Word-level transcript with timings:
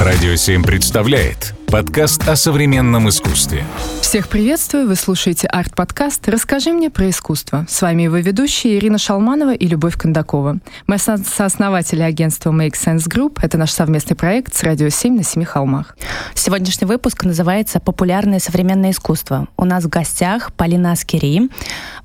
Радио 0.00 0.34
7 0.34 0.62
представляет 0.62 1.52
подкаст 1.66 2.26
о 2.26 2.34
современном 2.34 3.10
искусстве. 3.10 3.66
Всех 4.10 4.26
приветствую, 4.26 4.88
вы 4.88 4.96
слушаете 4.96 5.46
арт-подкаст 5.46 6.28
«Расскажи 6.28 6.72
мне 6.72 6.90
про 6.90 7.08
искусство». 7.10 7.64
С 7.68 7.80
вами 7.80 8.02
его 8.02 8.16
ведущие 8.16 8.76
Ирина 8.76 8.98
Шалманова 8.98 9.54
и 9.54 9.68
Любовь 9.68 9.96
Кондакова. 9.96 10.58
Мы 10.88 10.98
со- 10.98 11.16
сооснователи 11.18 12.02
агентства 12.02 12.50
Make 12.50 12.72
Sense 12.72 13.08
Group. 13.08 13.38
Это 13.40 13.56
наш 13.56 13.70
совместный 13.70 14.16
проект 14.16 14.52
с 14.52 14.64
Радио 14.64 14.88
7 14.88 15.14
на 15.14 15.22
Семи 15.22 15.44
холмах. 15.44 15.96
Сегодняшний 16.34 16.88
выпуск 16.88 17.22
называется 17.22 17.78
«Популярное 17.78 18.40
современное 18.40 18.90
искусство». 18.90 19.46
У 19.56 19.64
нас 19.64 19.84
в 19.84 19.88
гостях 19.88 20.52
Полина 20.54 20.90
Аскери, 20.90 21.48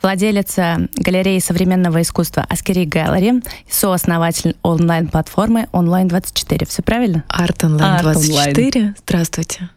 владелица 0.04 0.87
галереи 0.97 1.39
современного 1.39 2.04
искусства 2.04 2.46
Askeri 2.47 2.86
Gallery, 2.86 3.43
сооснователь 3.68 4.56
онлайн-платформы 4.61 5.69
Онлайн-24. 5.71 6.68
Все 6.68 6.83
правильно? 6.83 7.24
Art 7.29 7.63
Online 7.63 8.04
24. 8.04 8.93
Здравствуйте. 9.00 9.71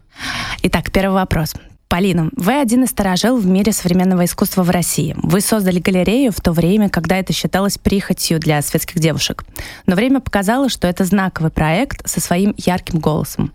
Итак, 0.61 0.91
первый 0.91 1.15
вопрос. 1.15 1.55
Полина, 1.89 2.29
вы 2.35 2.53
один 2.61 2.83
из 2.83 2.91
старожил 2.91 3.35
в 3.37 3.47
мире 3.47 3.71
современного 3.71 4.25
искусства 4.25 4.61
в 4.61 4.69
России. 4.69 5.15
Вы 5.23 5.41
создали 5.41 5.79
галерею 5.79 6.31
в 6.31 6.39
то 6.39 6.51
время, 6.51 6.87
когда 6.87 7.17
это 7.17 7.33
считалось 7.33 7.79
прихотью 7.79 8.39
для 8.39 8.61
светских 8.61 8.99
девушек. 8.99 9.43
Но 9.87 9.95
время 9.95 10.19
показало, 10.19 10.69
что 10.69 10.87
это 10.87 11.03
знаковый 11.03 11.49
проект 11.49 12.07
со 12.07 12.21
своим 12.21 12.53
ярким 12.57 12.99
голосом. 12.99 13.51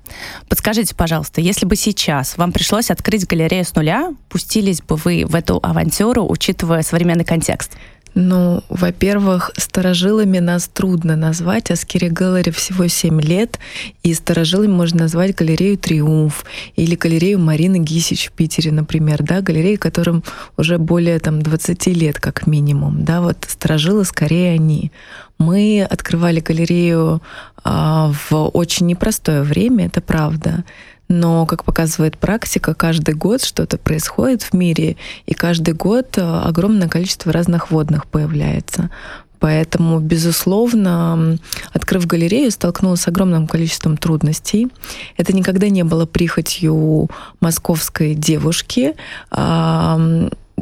Подскажите, 0.49 0.97
пожалуйста, 0.97 1.41
если 1.41 1.65
бы 1.65 1.77
сейчас 1.77 2.37
вам 2.37 2.51
пришлось 2.51 2.91
открыть 2.91 3.25
галерею 3.25 3.65
с 3.65 3.73
нуля, 3.77 4.13
пустились 4.29 4.83
бы 4.83 4.97
вы 4.97 5.25
в 5.29 5.37
эту 5.37 5.61
авантюру, 5.63 6.27
учитывая 6.29 6.83
современный 6.83 7.25
контекст? 7.25 7.71
Ну, 8.15 8.63
во-первых, 8.69 9.51
старожилами 9.57 10.39
нас 10.39 10.69
трудно 10.69 11.17
назвать. 11.17 11.71
Askeri 11.73 12.09
Gallery 12.09 12.51
всего 12.51 12.87
7 12.87 13.21
лет, 13.21 13.59
и 14.05 14.15
старожилами 14.15 14.71
можно 14.71 15.01
назвать 15.01 15.35
галерею 15.35 15.77
«Триумф» 15.77 16.45
или 16.77 16.95
галерею 16.95 17.41
Марины 17.41 17.79
Гисич 17.79 18.29
в 18.29 18.33
Питере, 18.33 18.71
например, 18.71 19.23
да, 19.25 19.41
галереи, 19.41 19.75
которым 19.75 20.23
уже 20.57 20.79
более 20.79 21.19
там, 21.19 21.43
20 21.43 21.87
лет 21.89 22.21
как 22.21 22.47
минимум. 22.47 23.05
Да, 23.05 23.21
вот 23.21 23.47
старожилы 23.49 24.05
скорее 24.05 24.55
они. 24.55 24.93
Мы 25.39 25.83
открывали 25.83 26.39
галерею 26.39 27.21
а, 27.65 28.13
в 28.31 28.47
очень 28.51 28.87
непростое 28.87 29.43
время, 29.43 29.87
это 29.87 30.01
правда. 30.01 30.65
Но, 31.17 31.47
как 31.47 31.63
показывает 31.63 32.19
практика, 32.19 32.75
каждый 32.75 33.15
год 33.15 33.41
что-то 33.41 33.79
происходит 33.79 34.43
в 34.43 34.53
мире, 34.53 34.97
и 35.27 35.35
каждый 35.35 35.73
год 35.73 36.19
э, 36.19 36.23
огромное 36.23 36.89
количество 36.89 37.33
разных 37.33 37.71
водных 37.71 38.09
появляется. 38.09 38.91
Поэтому, 39.39 40.01
безусловно, 40.01 41.39
открыв 41.73 42.07
галерею, 42.07 42.51
столкнулась 42.51 43.03
с 43.03 43.09
огромным 43.09 43.47
количеством 43.47 43.97
трудностей. 43.97 44.69
Это 45.17 45.33
никогда 45.33 45.69
не 45.69 45.85
было 45.85 46.05
прихотью 46.05 47.09
московской 47.41 48.15
девушки. 48.15 48.95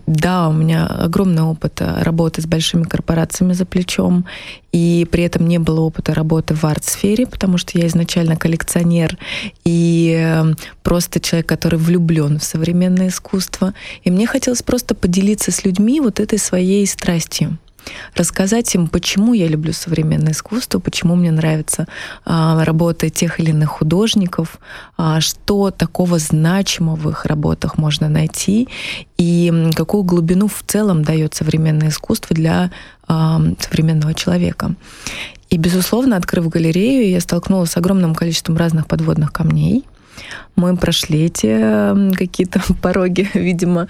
Да, 0.07 0.49
у 0.49 0.53
меня 0.53 0.87
огромный 0.87 1.43
опыт 1.43 1.81
работы 1.81 2.41
с 2.41 2.47
большими 2.47 2.85
корпорациями 2.85 3.53
за 3.53 3.67
плечом, 3.67 4.25
и 4.73 5.07
при 5.11 5.25
этом 5.25 5.47
не 5.47 5.59
было 5.59 5.81
опыта 5.81 6.15
работы 6.15 6.55
в 6.55 6.65
арт-сфере, 6.65 7.27
потому 7.27 7.59
что 7.59 7.79
я 7.79 7.87
изначально 7.87 8.37
коллекционер 8.37 9.19
и 9.65 10.17
э, 10.19 10.55
просто 10.83 11.21
человек, 11.21 11.47
который 11.47 11.79
влюблен 11.79 12.39
в 12.39 12.45
современное 12.45 13.09
искусство. 13.09 13.75
И 14.03 14.11
мне 14.11 14.27
хотелось 14.27 14.63
просто 14.63 14.95
поделиться 14.95 15.53
с 15.53 15.65
людьми 15.65 16.01
вот 16.01 16.21
этой 16.21 16.39
своей 16.39 16.87
страстью 16.87 17.59
рассказать 18.15 18.75
им, 18.75 18.89
почему 18.89 19.35
я 19.35 19.49
люблю 19.49 19.73
современное 19.73 20.33
искусство, 20.33 20.79
почему 20.79 21.15
мне 21.15 21.31
нравится 21.31 21.87
а, 22.25 22.65
работа 22.65 23.11
тех 23.11 23.41
или 23.41 23.51
иных 23.51 23.71
художников, 23.71 24.59
а, 24.97 25.21
что 25.21 25.71
такого 25.71 26.19
значимого 26.19 26.97
в 26.97 27.09
их 27.11 27.25
работах 27.27 27.79
можно 27.79 28.09
найти 28.09 28.69
и 29.19 29.71
какую 29.75 30.03
глубину 30.05 30.49
в 30.49 30.63
целом 30.67 31.03
дает 31.05 31.35
современное 31.35 31.89
искусство 31.89 32.35
для 32.35 32.71
а, 33.07 33.41
современного 33.59 34.15
человека. 34.15 34.75
И, 35.51 35.59
безусловно, 35.59 36.17
открыв 36.17 36.49
галерею, 36.49 37.11
я 37.11 37.21
столкнулась 37.21 37.73
с 37.73 37.77
огромным 37.77 38.15
количеством 38.15 38.57
разных 38.57 38.87
подводных 38.87 39.33
камней— 39.33 39.85
мы 40.57 40.77
прошли 40.77 41.25
эти 41.25 42.15
какие-то 42.15 42.61
пороги, 42.83 43.29
видимо, 43.35 43.89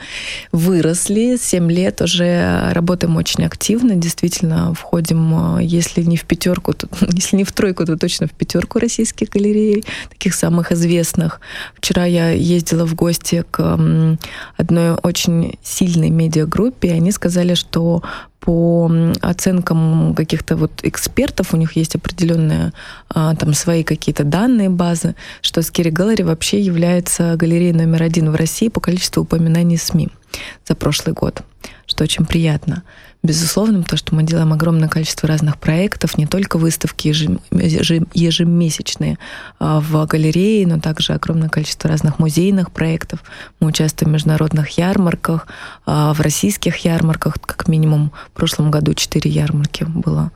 выросли. 0.53 1.37
Семь 1.37 1.71
лет 1.71 2.01
уже 2.01 2.71
работаем 2.73 3.17
очень 3.17 3.45
активно. 3.45 3.97
Действительно, 3.97 4.75
входим, 4.75 5.59
э, 5.59 5.65
если 5.65 6.03
не 6.03 6.17
в 6.17 6.25
пятерку, 6.25 6.73
то, 6.73 6.89
если 7.13 7.37
не 7.37 7.45
в 7.45 7.53
тройку, 7.53 7.85
то 7.85 7.97
точно 7.97 8.27
в 8.27 8.33
пятерку 8.33 8.79
российских 8.79 9.29
галерей, 9.31 9.85
таких 10.09 10.35
самых 10.35 10.73
известных. 10.73 11.41
Вчера 11.75 12.05
я 12.05 12.31
ездила 12.31 12.87
в 12.87 12.95
гости 12.95 13.45
к 13.51 14.19
одной 14.57 14.93
очень 15.03 15.59
сильной 15.63 16.11
медиагруппе, 16.11 16.89
и 16.89 16.93
они 16.93 17.13
сказали, 17.13 17.55
что 17.55 18.03
по 18.43 18.91
оценкам 19.21 20.15
каких-то 20.17 20.57
вот 20.57 20.73
экспертов, 20.83 21.55
у 21.55 21.57
них 21.57 21.77
есть 21.77 21.95
определенные 21.95 22.73
а, 23.09 23.37
там 23.37 23.55
свои 23.55 23.85
какие-то 23.85 24.25
данные, 24.25 24.69
базы, 24.69 25.15
что 25.43 25.61
Scary 25.61 25.93
Gallery 25.93 26.25
вообще 26.25 26.61
является 26.61 27.37
галереей 27.37 27.73
номер 27.73 28.03
один 28.03 28.33
в 28.33 28.35
России 28.35 28.69
по 28.69 28.81
количеству 28.81 29.23
упоминаний 29.23 29.79
СМИ 29.79 30.09
за 30.67 30.75
прошлый 30.75 31.15
год, 31.15 31.43
что 31.87 32.03
очень 32.03 32.27
приятно. 32.27 32.83
Безусловно, 33.25 33.85
то, 33.85 33.97
что 33.97 34.17
мы 34.17 34.25
делаем 34.25 34.53
огромное 34.53 34.89
количество 34.89 35.29
разных 35.29 35.57
проектов, 35.57 36.19
не 36.19 36.27
только 36.27 36.59
выставки 36.59 37.07
ежемесячные 37.07 39.17
а, 39.61 39.79
в 39.79 40.05
галерее, 40.07 40.67
но 40.67 40.81
также 40.81 41.13
огромное 41.13 41.49
количество 41.49 41.89
разных 41.89 42.19
музейных 42.19 42.73
проектов. 42.73 43.23
Мы 43.61 43.69
участвуем 43.69 44.11
в 44.11 44.15
международных 44.15 44.71
ярмарках, 44.71 45.47
а, 45.87 46.13
в 46.15 46.21
российских 46.21 46.79
ярмарках, 46.79 47.35
как 47.41 47.69
минимум 47.69 48.11
в 48.27 48.33
прошлом 48.33 48.73
году 48.73 48.93
четыре 48.95 49.31
ярмарки 49.31 49.85
было. 49.85 50.33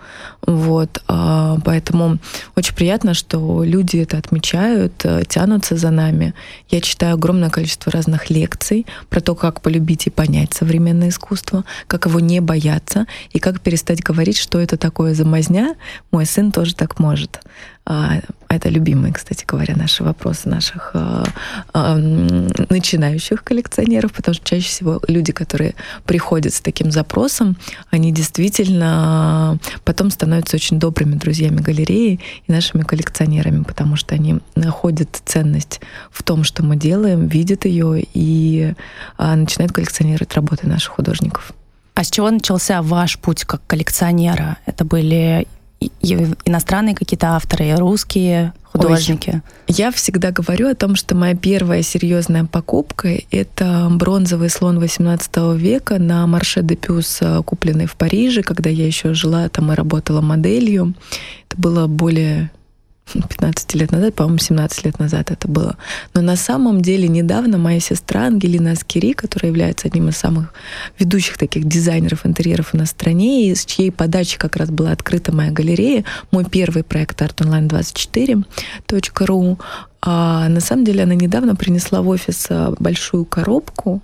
Вот. 0.46 1.02
А, 1.08 1.58
поэтому 1.64 2.18
очень 2.54 2.76
приятно, 2.76 3.14
что 3.14 3.64
люди 3.64 3.96
это 3.96 4.16
отмечают, 4.16 4.92
э, 5.02 5.24
тянутся 5.28 5.76
за 5.76 5.90
нами. 5.90 6.34
Я 6.70 6.80
читаю 6.80 7.14
огромное 7.14 7.50
количество 7.50 7.90
разных 7.90 8.30
лекций 8.30 8.86
про 9.08 9.20
то, 9.20 9.34
как 9.34 9.60
полюбить 9.60 10.06
и 10.06 10.10
понять 10.10 10.54
современное 10.54 11.08
искусство, 11.08 11.64
как 11.88 12.06
его 12.06 12.20
не 12.20 12.38
бояться 12.38 12.75
бояться 12.76 13.06
и 13.32 13.38
как 13.38 13.60
перестать 13.60 14.02
говорить, 14.02 14.38
что 14.38 14.60
это 14.60 14.76
такое 14.76 15.14
за 15.14 15.24
мазня. 15.24 15.74
Мой 16.10 16.26
сын 16.26 16.52
тоже 16.52 16.74
так 16.74 16.98
может. 16.98 17.40
А, 17.88 18.20
это 18.48 18.68
любимые, 18.68 19.12
кстати 19.12 19.44
говоря, 19.46 19.76
наши 19.76 20.02
вопросы 20.02 20.48
наших 20.48 20.90
а, 20.94 21.24
а, 21.72 21.96
начинающих 21.96 23.44
коллекционеров, 23.44 24.12
потому 24.12 24.34
что 24.34 24.44
чаще 24.44 24.68
всего 24.68 25.00
люди, 25.06 25.32
которые 25.32 25.74
приходят 26.04 26.52
с 26.52 26.60
таким 26.60 26.90
запросом, 26.90 27.56
они 27.90 28.12
действительно 28.12 29.58
потом 29.84 30.10
становятся 30.10 30.56
очень 30.56 30.80
добрыми 30.80 31.14
друзьями 31.14 31.60
галереи 31.60 32.18
и 32.48 32.52
нашими 32.52 32.82
коллекционерами, 32.82 33.62
потому 33.62 33.94
что 33.94 34.16
они 34.16 34.40
находят 34.56 35.22
ценность 35.24 35.80
в 36.10 36.24
том, 36.24 36.42
что 36.42 36.64
мы 36.64 36.76
делаем, 36.76 37.28
видят 37.28 37.66
ее 37.66 38.04
и 38.14 38.74
начинают 39.18 39.72
коллекционировать 39.72 40.34
работы 40.34 40.66
наших 40.66 40.94
художников. 40.94 41.52
А 41.96 42.04
с 42.04 42.10
чего 42.10 42.30
начался 42.30 42.82
ваш 42.82 43.18
путь 43.18 43.44
как 43.44 43.62
коллекционера? 43.66 44.58
Это 44.66 44.84
были 44.84 45.48
иностранные 46.44 46.94
какие-то 46.94 47.28
авторы, 47.28 47.74
русские 47.74 48.52
художники? 48.64 49.42
Ой, 49.66 49.74
я 49.74 49.90
всегда 49.90 50.30
говорю 50.30 50.68
о 50.68 50.74
том, 50.74 50.94
что 50.94 51.14
моя 51.14 51.34
первая 51.34 51.80
серьезная 51.80 52.44
покупка— 52.44 53.08
это 53.30 53.88
бронзовый 53.90 54.50
слон 54.50 54.78
18 54.78 55.56
века 55.56 55.98
на 55.98 56.26
Марше 56.26 56.62
де 56.62 56.76
Пюс, 56.76 57.20
купленный 57.46 57.86
в 57.86 57.96
Париже, 57.96 58.42
когда 58.42 58.68
я 58.68 58.86
еще 58.86 59.14
жила 59.14 59.48
там 59.48 59.72
и 59.72 59.74
работала 59.74 60.20
моделью. 60.20 60.92
Это 61.48 61.58
было 61.58 61.86
более 61.86 62.50
15 63.12 63.74
лет 63.74 63.92
назад, 63.92 64.14
по-моему, 64.14 64.38
17 64.38 64.84
лет 64.84 64.98
назад 64.98 65.30
это 65.30 65.46
было. 65.48 65.76
Но 66.14 66.22
на 66.22 66.36
самом 66.36 66.80
деле 66.82 67.08
недавно 67.08 67.58
моя 67.58 67.80
сестра 67.80 68.26
Ангелина 68.26 68.72
Аскери, 68.72 69.12
которая 69.12 69.50
является 69.50 69.88
одним 69.88 70.08
из 70.08 70.16
самых 70.16 70.52
ведущих 70.98 71.38
таких 71.38 71.64
дизайнеров 71.64 72.26
интерьеров 72.26 72.74
у 72.74 72.76
нас 72.76 72.88
в 72.88 72.92
стране, 72.92 73.48
и 73.48 73.54
с 73.54 73.64
чьей 73.64 73.92
подачи 73.92 74.38
как 74.38 74.56
раз 74.56 74.70
была 74.70 74.90
открыта 74.90 75.32
моя 75.32 75.52
галерея, 75.52 76.04
мой 76.32 76.44
первый 76.44 76.82
проект 76.82 77.22
artonline24.ru, 77.22 79.58
а 80.02 80.48
на 80.48 80.60
самом 80.60 80.84
деле 80.84 81.04
она 81.04 81.14
недавно 81.14 81.54
принесла 81.56 82.02
в 82.02 82.08
офис 82.08 82.46
а, 82.50 82.74
большую 82.78 83.24
коробку 83.24 84.02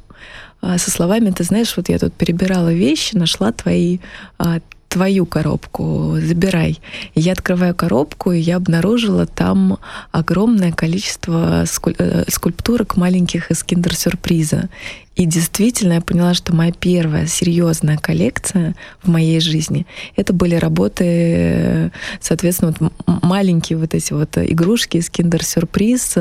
а, 0.61 0.79
со 0.79 0.91
словами, 0.91 1.31
ты 1.31 1.45
знаешь, 1.45 1.77
вот 1.77 1.89
я 1.89 1.99
тут 1.99 2.13
перебирала 2.15 2.73
вещи, 2.73 3.17
нашла 3.17 3.53
твои 3.53 3.99
а, 4.39 4.61
твою 4.93 5.25
коробку, 5.25 6.19
забирай. 6.21 6.79
Я 7.15 7.33
открываю 7.33 7.75
коробку, 7.75 8.33
и 8.33 8.39
я 8.39 8.57
обнаружила 8.57 9.25
там 9.25 9.79
огромное 10.11 10.71
количество 10.71 11.65
э, 11.65 12.25
скульптурок 12.29 12.97
маленьких 12.99 13.51
из 13.51 13.65
киндер-сюрприза. 13.65 14.69
И 15.17 15.25
действительно 15.25 15.95
я 15.95 16.01
поняла, 16.03 16.35
что 16.35 16.55
моя 16.55 16.73
первая 16.73 17.27
серьезная 17.27 17.97
коллекция 17.97 18.75
в 19.03 19.09
моей 19.09 19.41
жизни 19.41 19.87
это 20.15 20.35
были 20.35 20.57
работы, 20.57 21.91
соответственно, 22.21 22.75
вот 22.79 22.93
маленькие 23.23 23.79
вот 23.79 23.95
эти 23.95 24.13
вот 24.13 24.37
игрушки 24.37 24.99
из 24.99 25.09
киндер-сюрприз, 25.09 26.17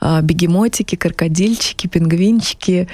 а, 0.00 0.22
бегемотики, 0.22 0.94
крокодильчики, 0.94 1.88
пингвинчики. 1.88 2.88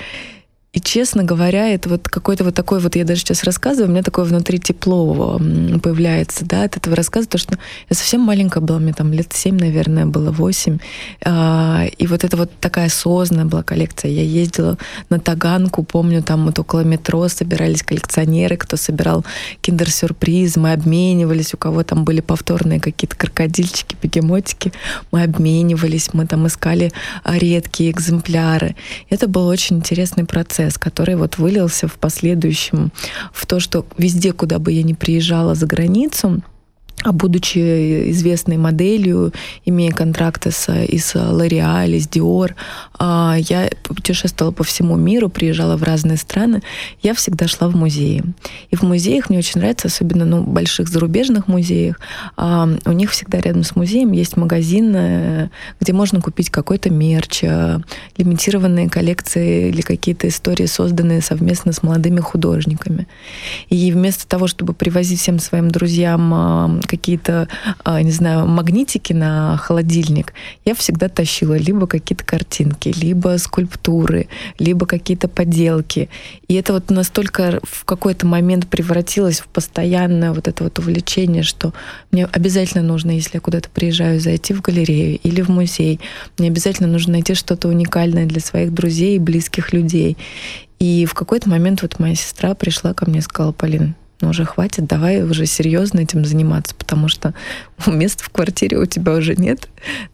И, 0.72 0.78
честно 0.78 1.24
говоря, 1.24 1.68
это 1.68 1.88
вот 1.88 2.08
какой-то 2.08 2.44
вот 2.44 2.54
такой 2.54 2.78
вот, 2.78 2.94
я 2.94 3.04
даже 3.04 3.22
сейчас 3.22 3.42
рассказываю, 3.42 3.88
у 3.88 3.90
меня 3.90 4.04
такое 4.04 4.24
внутри 4.24 4.60
тепло 4.60 5.36
появляется, 5.82 6.44
да, 6.44 6.62
от 6.62 6.76
этого 6.76 6.94
рассказа, 6.94 7.26
то, 7.26 7.38
что 7.38 7.58
я 7.88 7.96
совсем 7.96 8.20
маленькая 8.20 8.60
была, 8.60 8.78
мне 8.78 8.92
там 8.92 9.12
лет 9.12 9.32
семь, 9.32 9.58
наверное, 9.58 10.06
было 10.06 10.30
восемь, 10.30 10.78
а, 11.24 11.86
и 11.98 12.06
вот 12.06 12.22
это 12.22 12.36
вот 12.36 12.52
такая 12.60 12.86
осознанная 12.86 13.46
была 13.46 13.64
коллекция. 13.64 14.12
Я 14.12 14.22
ездила 14.22 14.78
на 15.08 15.18
Таганку, 15.18 15.82
помню, 15.82 16.22
там 16.22 16.46
вот 16.46 16.60
около 16.60 16.82
метро 16.82 17.26
собирались 17.26 17.82
коллекционеры, 17.82 18.56
кто 18.56 18.76
собирал 18.76 19.24
киндер-сюрприз, 19.62 20.54
мы 20.54 20.72
обменивались, 20.72 21.52
у 21.52 21.56
кого 21.56 21.82
там 21.82 22.04
были 22.04 22.20
повторные 22.20 22.78
какие-то 22.78 23.16
крокодильчики, 23.16 23.96
бегемотики, 24.00 24.72
мы 25.10 25.24
обменивались, 25.24 26.10
мы 26.12 26.28
там 26.28 26.46
искали 26.46 26.92
редкие 27.24 27.90
экземпляры. 27.90 28.76
Это 29.08 29.26
был 29.26 29.48
очень 29.48 29.78
интересный 29.78 30.24
процесс 30.24 30.59
процесс, 30.60 30.78
который 30.78 31.16
вот 31.16 31.38
вылился 31.38 31.88
в 31.88 31.94
последующем 31.94 32.92
в 33.32 33.46
то, 33.46 33.60
что 33.60 33.86
везде, 33.96 34.32
куда 34.32 34.58
бы 34.58 34.72
я 34.72 34.82
ни 34.82 34.92
приезжала 34.92 35.54
за 35.54 35.66
границу, 35.66 36.42
а 37.02 37.12
будучи 37.12 38.10
известной 38.10 38.56
моделью, 38.56 39.32
имея 39.64 39.92
контракты 39.92 40.50
с, 40.50 40.72
и 40.72 40.98
с 40.98 41.14
L'Oreal, 41.14 41.90
и 41.90 41.98
Dior, 41.98 42.54
а, 42.98 43.36
я 43.38 43.70
путешествовала 43.84 44.52
по 44.52 44.64
всему 44.64 44.96
миру, 44.96 45.28
приезжала 45.28 45.76
в 45.76 45.82
разные 45.82 46.16
страны, 46.16 46.62
я 47.02 47.14
всегда 47.14 47.48
шла 47.48 47.68
в 47.68 47.76
музеи. 47.76 48.22
И 48.70 48.76
в 48.76 48.82
музеях 48.82 49.30
мне 49.30 49.38
очень 49.38 49.60
нравится, 49.60 49.88
особенно 49.88 50.24
ну, 50.24 50.42
больших 50.42 50.88
зарубежных 50.88 51.48
музеях, 51.48 52.00
а, 52.36 52.68
у 52.84 52.92
них 52.92 53.10
всегда 53.10 53.40
рядом 53.40 53.64
с 53.64 53.76
музеем 53.76 54.12
есть 54.12 54.36
магазин, 54.36 54.94
э, 54.94 55.48
где 55.80 55.92
можно 55.92 56.20
купить 56.20 56.50
какой-то 56.50 56.90
мерч, 56.90 57.40
э, 57.42 57.78
лимитированные 58.16 58.88
коллекции 58.88 59.68
или 59.68 59.80
какие-то 59.80 60.28
истории, 60.28 60.66
созданные 60.66 61.20
совместно 61.20 61.72
с 61.72 61.82
молодыми 61.82 62.20
художниками. 62.20 63.06
И 63.68 63.92
вместо 63.92 64.26
того, 64.28 64.46
чтобы 64.46 64.74
привозить 64.74 65.20
всем 65.20 65.38
своим 65.38 65.70
друзьям 65.70 66.34
а, 66.34 66.80
какие-то, 66.90 67.48
а, 67.84 68.02
не 68.02 68.10
знаю, 68.10 68.46
магнитики 68.46 69.12
на 69.12 69.56
холодильник, 69.56 70.34
я 70.64 70.74
всегда 70.74 71.08
тащила 71.08 71.56
либо 71.56 71.86
какие-то 71.86 72.24
картинки, 72.24 72.92
либо 72.96 73.38
скульптуры, 73.38 74.26
либо 74.58 74.86
какие-то 74.86 75.28
поделки. 75.28 76.08
И 76.48 76.54
это 76.54 76.72
вот 76.72 76.90
настолько 76.90 77.60
в 77.62 77.84
какой-то 77.84 78.26
момент 78.26 78.66
превратилось 78.66 79.40
в 79.40 79.46
постоянное 79.46 80.32
вот 80.32 80.48
это 80.48 80.64
вот 80.64 80.78
увлечение, 80.78 81.44
что 81.44 81.72
мне 82.10 82.26
обязательно 82.26 82.82
нужно, 82.82 83.12
если 83.12 83.36
я 83.36 83.40
куда-то 83.40 83.68
приезжаю, 83.70 84.20
зайти 84.20 84.52
в 84.52 84.60
галерею 84.60 85.18
или 85.22 85.42
в 85.42 85.48
музей. 85.48 86.00
Мне 86.38 86.48
обязательно 86.48 86.88
нужно 86.88 87.12
найти 87.12 87.34
что-то 87.34 87.68
уникальное 87.68 88.26
для 88.26 88.40
своих 88.40 88.74
друзей 88.74 89.16
и 89.16 89.20
близких 89.20 89.72
людей. 89.72 90.16
И 90.80 91.04
в 91.04 91.14
какой-то 91.14 91.48
момент 91.48 91.82
вот 91.82 91.98
моя 91.98 92.14
сестра 92.14 92.54
пришла 92.54 92.94
ко 92.94 93.08
мне 93.08 93.18
и 93.18 93.22
сказала, 93.22 93.52
Полин, 93.52 93.94
ну 94.20 94.30
уже 94.30 94.44
хватит, 94.44 94.86
давай 94.86 95.22
уже 95.22 95.46
серьезно 95.46 96.00
этим 96.00 96.24
заниматься, 96.24 96.74
потому 96.74 97.08
что 97.08 97.34
места 97.86 98.24
в 98.24 98.30
квартире 98.30 98.78
у 98.78 98.86
тебя 98.86 99.14
уже 99.14 99.36
нет. 99.36 99.68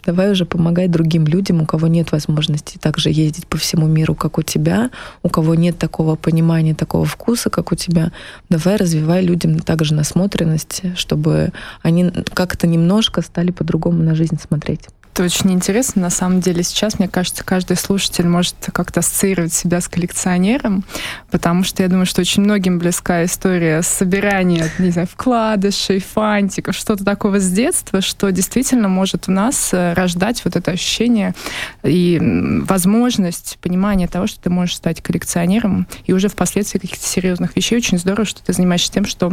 Давай 0.05 0.31
уже 0.31 0.45
помогай 0.45 0.89
другим 0.89 1.27
людям, 1.27 1.63
у 1.63 1.67
кого 1.67 1.87
нет 1.87 2.13
возможности 2.13 2.79
также 2.79 3.11
ездить 3.11 3.47
по 3.47 3.57
всему 3.57 3.87
миру, 3.87 4.15
как 4.15 4.39
у 4.39 4.43
тебя, 4.43 4.91
у 5.23 5.29
кого 5.29 5.55
нет 5.55 5.79
такого 5.79 6.17
понимания, 6.17 6.75
такого 6.75 7.05
вкуса, 7.05 7.51
как 7.51 7.73
у 7.73 7.75
тебя. 7.75 8.13
Давай 8.49 8.77
развивай 8.77 9.23
людям 9.23 9.59
также 9.61 9.95
насмотренность, 9.95 10.83
чтобы 10.97 11.53
они 11.83 12.11
как-то 12.35 12.67
немножко 12.67 13.23
стали 13.23 13.51
по-другому 13.51 14.03
на 14.03 14.15
жизнь 14.15 14.39
смотреть. 14.41 14.89
Это 15.17 15.25
очень 15.25 15.51
интересно. 15.51 16.03
На 16.03 16.11
самом 16.11 16.43
деле 16.43 16.63
сейчас, 16.63 16.99
мне 16.99 17.09
кажется, 17.09 17.43
каждый 17.43 17.79
слушатель 17.79 18.27
может 18.27 18.55
как-то 18.71 19.01
ассоциировать 19.01 19.55
себя 19.55 19.81
с 19.81 19.89
коллекционером, 19.89 20.85
потому 21.31 21.65
что 21.65 21.83
я 21.83 21.89
думаю, 21.89 22.05
что 22.05 22.21
очень 22.21 22.43
многим 22.43 22.79
близка 22.79 23.25
история 23.25 23.81
собирания, 23.81 24.71
не 24.79 24.91
знаю, 24.91 25.09
вкладышей, 25.11 26.01
фантиков, 26.01 26.77
что-то 26.77 27.03
такого 27.03 27.41
с 27.41 27.51
детства, 27.51 28.03
что 28.03 28.31
действительно 28.31 28.89
может 28.89 29.27
у 29.27 29.33
нас 29.33 29.71
э, 29.73 29.95
рождать 29.95 30.45
вот 30.45 30.55
это 30.55 30.73
ощущение 30.73 31.35
и 31.83 32.21
возможность 32.69 33.57
понимания 33.63 34.09
того, 34.09 34.27
что 34.27 34.39
ты 34.43 34.51
можешь 34.51 34.77
стать 34.77 35.01
коллекционером, 35.01 35.87
и 36.05 36.13
уже 36.13 36.29
впоследствии 36.29 36.79
каких-то 36.79 37.07
серьезных 37.07 37.57
вещей. 37.57 37.79
Очень 37.79 37.97
здорово, 37.97 38.27
что 38.27 38.45
ты 38.45 38.53
занимаешься 38.53 38.93
тем, 38.93 39.07
что 39.07 39.33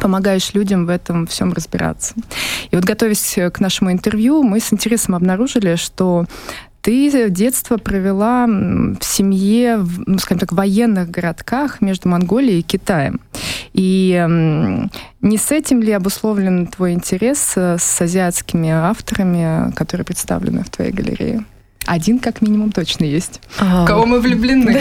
помогаешь 0.00 0.54
людям 0.54 0.86
в 0.86 0.88
этом 0.88 1.26
всем 1.26 1.52
разбираться. 1.52 2.14
И 2.70 2.76
вот 2.76 2.84
готовясь 2.84 3.38
к 3.52 3.60
нашему 3.60 3.92
интервью, 3.92 4.42
мы 4.42 4.60
с 4.60 4.72
интересом 4.72 5.14
обнаружили, 5.14 5.76
что 5.76 6.26
ты 6.82 7.30
детство 7.30 7.76
провела 7.76 8.46
в 8.46 9.02
семье, 9.02 9.86
ну, 10.06 10.18
скажем 10.18 10.40
так, 10.40 10.52
военных 10.52 11.10
городках 11.10 11.80
между 11.80 12.08
Монголией 12.08 12.58
и 12.58 12.62
Китаем. 12.62 13.20
И 13.72 14.26
не 15.20 15.38
с 15.38 15.52
этим 15.52 15.80
ли 15.80 15.92
обусловлен 15.92 16.66
твой 16.66 16.92
интерес 16.92 17.52
э, 17.54 17.76
с 17.78 18.00
азиатскими 18.00 18.70
авторами, 18.70 19.72
которые 19.72 20.04
представлены 20.04 20.64
в 20.64 20.70
твоей 20.70 20.90
галерее? 20.90 21.44
Один 21.86 22.20
как 22.20 22.42
минимум 22.42 22.70
точно 22.70 23.04
есть. 23.04 23.40
А... 23.58 23.84
Кого 23.86 24.06
мы 24.06 24.20
влюблены. 24.20 24.80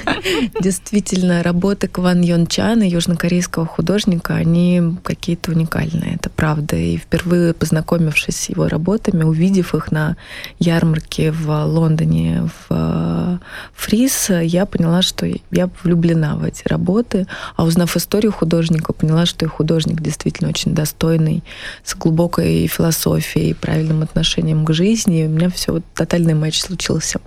Действительно, 0.60 1.42
работы 1.42 1.86
Кван 1.86 2.20
Йон 2.22 2.46
Чана, 2.46 2.82
южнокорейского 2.82 3.64
художника, 3.64 4.34
они 4.34 4.82
какие-то 5.04 5.52
уникальные, 5.52 6.16
это 6.16 6.30
правда. 6.30 6.76
И 6.76 6.96
впервые 6.96 7.54
познакомившись 7.54 8.36
с 8.36 8.48
его 8.48 8.66
работами, 8.66 9.22
увидев 9.22 9.74
их 9.74 9.92
на 9.92 10.16
ярмарке 10.58 11.30
в 11.30 11.64
Лондоне, 11.64 12.48
в 12.68 13.40
Фрис, 13.74 14.30
я 14.30 14.66
поняла, 14.66 15.02
что 15.02 15.26
я 15.50 15.70
влюблена 15.82 16.36
в 16.36 16.44
эти 16.44 16.66
работы. 16.66 17.26
А 17.56 17.64
узнав 17.64 17.96
историю 17.96 18.32
художника, 18.32 18.92
поняла, 18.92 19.26
что 19.26 19.44
и 19.44 19.48
художник 19.48 20.00
действительно 20.00 20.50
очень 20.50 20.74
достойный, 20.74 21.44
с 21.84 21.94
глубокой 21.94 22.66
философией, 22.66 23.54
правильным 23.54 24.02
отношением 24.02 24.64
к 24.64 24.72
жизни. 24.72 25.22
И 25.22 25.26
у 25.26 25.30
меня 25.30 25.48
все 25.50 25.72
вот 25.72 25.84
тотально 25.94 26.31
позитивный 26.32 26.34
матч 26.34 26.60
случился. 26.60 27.20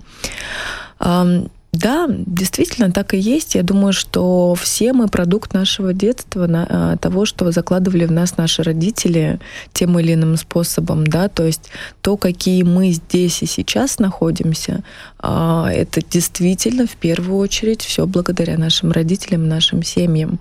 Да, 1.72 2.06
действительно, 2.08 2.90
так 2.90 3.12
и 3.12 3.18
есть. 3.18 3.54
Я 3.54 3.62
думаю, 3.62 3.92
что 3.92 4.54
все 4.54 4.94
мы 4.94 5.08
продукт 5.08 5.52
нашего 5.52 5.92
детства, 5.92 6.48
а, 6.48 6.96
того, 6.96 7.26
что 7.26 7.52
закладывали 7.52 8.06
в 8.06 8.12
нас 8.12 8.38
наши 8.38 8.62
родители 8.62 9.40
тем 9.74 9.98
или 9.98 10.14
иным 10.14 10.38
способом, 10.38 11.06
да, 11.06 11.28
то 11.28 11.44
есть 11.44 11.68
то, 12.00 12.16
какие 12.16 12.62
мы 12.62 12.92
здесь 12.92 13.42
и 13.42 13.46
сейчас 13.46 13.98
находимся, 13.98 14.84
а, 15.18 15.68
это 15.70 16.00
действительно 16.00 16.86
в 16.86 16.96
первую 16.96 17.38
очередь 17.38 17.82
все 17.82 18.06
благодаря 18.06 18.56
нашим 18.56 18.90
родителям, 18.90 19.46
нашим 19.46 19.82
семьям. 19.82 20.40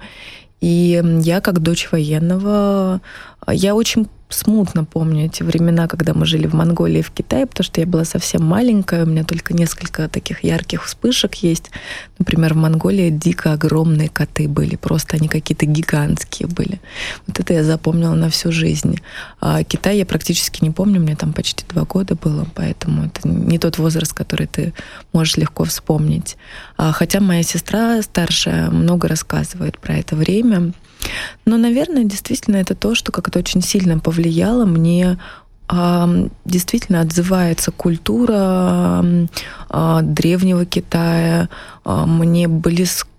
И 0.62 1.04
я, 1.22 1.42
как 1.42 1.60
дочь 1.60 1.90
военного, 1.92 3.02
я 3.46 3.76
очень 3.76 4.08
смутно 4.36 4.86
помню 4.86 5.26
эти 5.26 5.44
времена, 5.44 5.88
когда 5.88 6.14
мы 6.14 6.26
жили 6.26 6.48
в 6.48 6.54
Монголии 6.54 7.00
и 7.00 7.02
в 7.02 7.12
Китае, 7.12 7.46
потому 7.46 7.64
что 7.64 7.82
я 7.82 7.88
была 7.88 8.06
совсем 8.06 8.44
маленькая, 8.44 9.04
у 9.04 9.08
меня 9.08 9.24
только 9.24 9.54
несколько 9.54 10.08
таких 10.08 10.44
ярких 10.44 10.86
вспышек 10.86 11.36
есть. 11.36 11.72
Например, 12.20 12.54
в 12.54 12.58
Монголии 12.58 13.10
дико 13.10 13.54
огромные 13.54 14.10
коты 14.10 14.48
были, 14.48 14.76
просто 14.76 15.18
они 15.18 15.28
какие-то 15.28 15.66
гигантские 15.66 16.48
были. 16.48 16.80
Вот 17.28 17.40
это 17.40 17.54
я 17.54 17.64
запомнила 17.64 18.14
на 18.14 18.30
всю 18.30 18.52
жизнь. 18.52 19.00
А 19.42 19.64
Китай 19.64 19.98
я 19.98 20.06
практически 20.06 20.64
не 20.64 20.72
помню, 20.72 21.00
мне 21.00 21.16
там 21.16 21.34
почти 21.34 21.66
два 21.68 21.84
года 21.84 22.16
было, 22.16 22.46
поэтому 22.54 23.06
это 23.06 23.28
не 23.28 23.58
тот 23.58 23.78
возраст, 23.78 24.14
который 24.14 24.48
ты 24.48 24.74
можешь 25.14 25.38
легко 25.38 25.64
вспомнить. 25.64 26.38
А 26.78 26.92
хотя 26.92 27.20
моя 27.20 27.44
сестра 27.44 28.02
старшая 28.02 28.70
много 28.70 29.08
рассказывает 29.08 29.80
про 29.80 29.96
это 29.96 30.16
время, 30.16 30.74
но, 31.46 31.58
наверное, 31.58 32.04
действительно 32.04 32.58
это 32.58 32.76
то, 32.76 32.96
что 32.96 33.12
как-то 33.12 33.40
очень 33.40 33.62
сильно 33.62 34.00
повлияло 34.00 34.66
мне 34.66 35.18
действительно 36.46 37.02
отзывается 37.02 37.72
культура 37.72 39.04
древнего 40.04 40.66
Китая, 40.66 41.50
мне 41.84 42.48
близко 42.48 43.10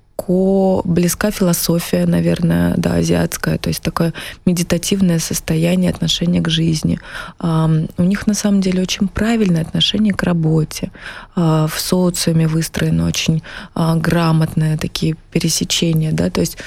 близка 0.85 1.31
философия, 1.31 2.05
наверное, 2.05 2.75
да, 2.77 2.95
азиатская, 2.95 3.59
то 3.59 3.69
есть 3.69 3.83
такое 3.83 4.13
медитативное 4.45 5.21
состояние 5.21 5.91
отношения 5.91 6.41
к 6.41 6.49
жизни. 6.49 6.99
У 7.39 8.03
них 8.03 8.27
на 8.27 8.35
самом 8.35 8.61
деле 8.61 8.83
очень 8.83 9.07
правильное 9.07 9.63
отношение 9.63 10.13
к 10.15 10.23
работе. 10.25 10.91
В 11.37 11.71
социуме 11.77 12.49
выстроены 12.49 13.05
очень 13.05 13.43
грамотные 13.75 14.77
такие 14.77 15.17
пересечения, 15.31 16.11
да, 16.13 16.31
то 16.31 16.41
есть 16.41 16.59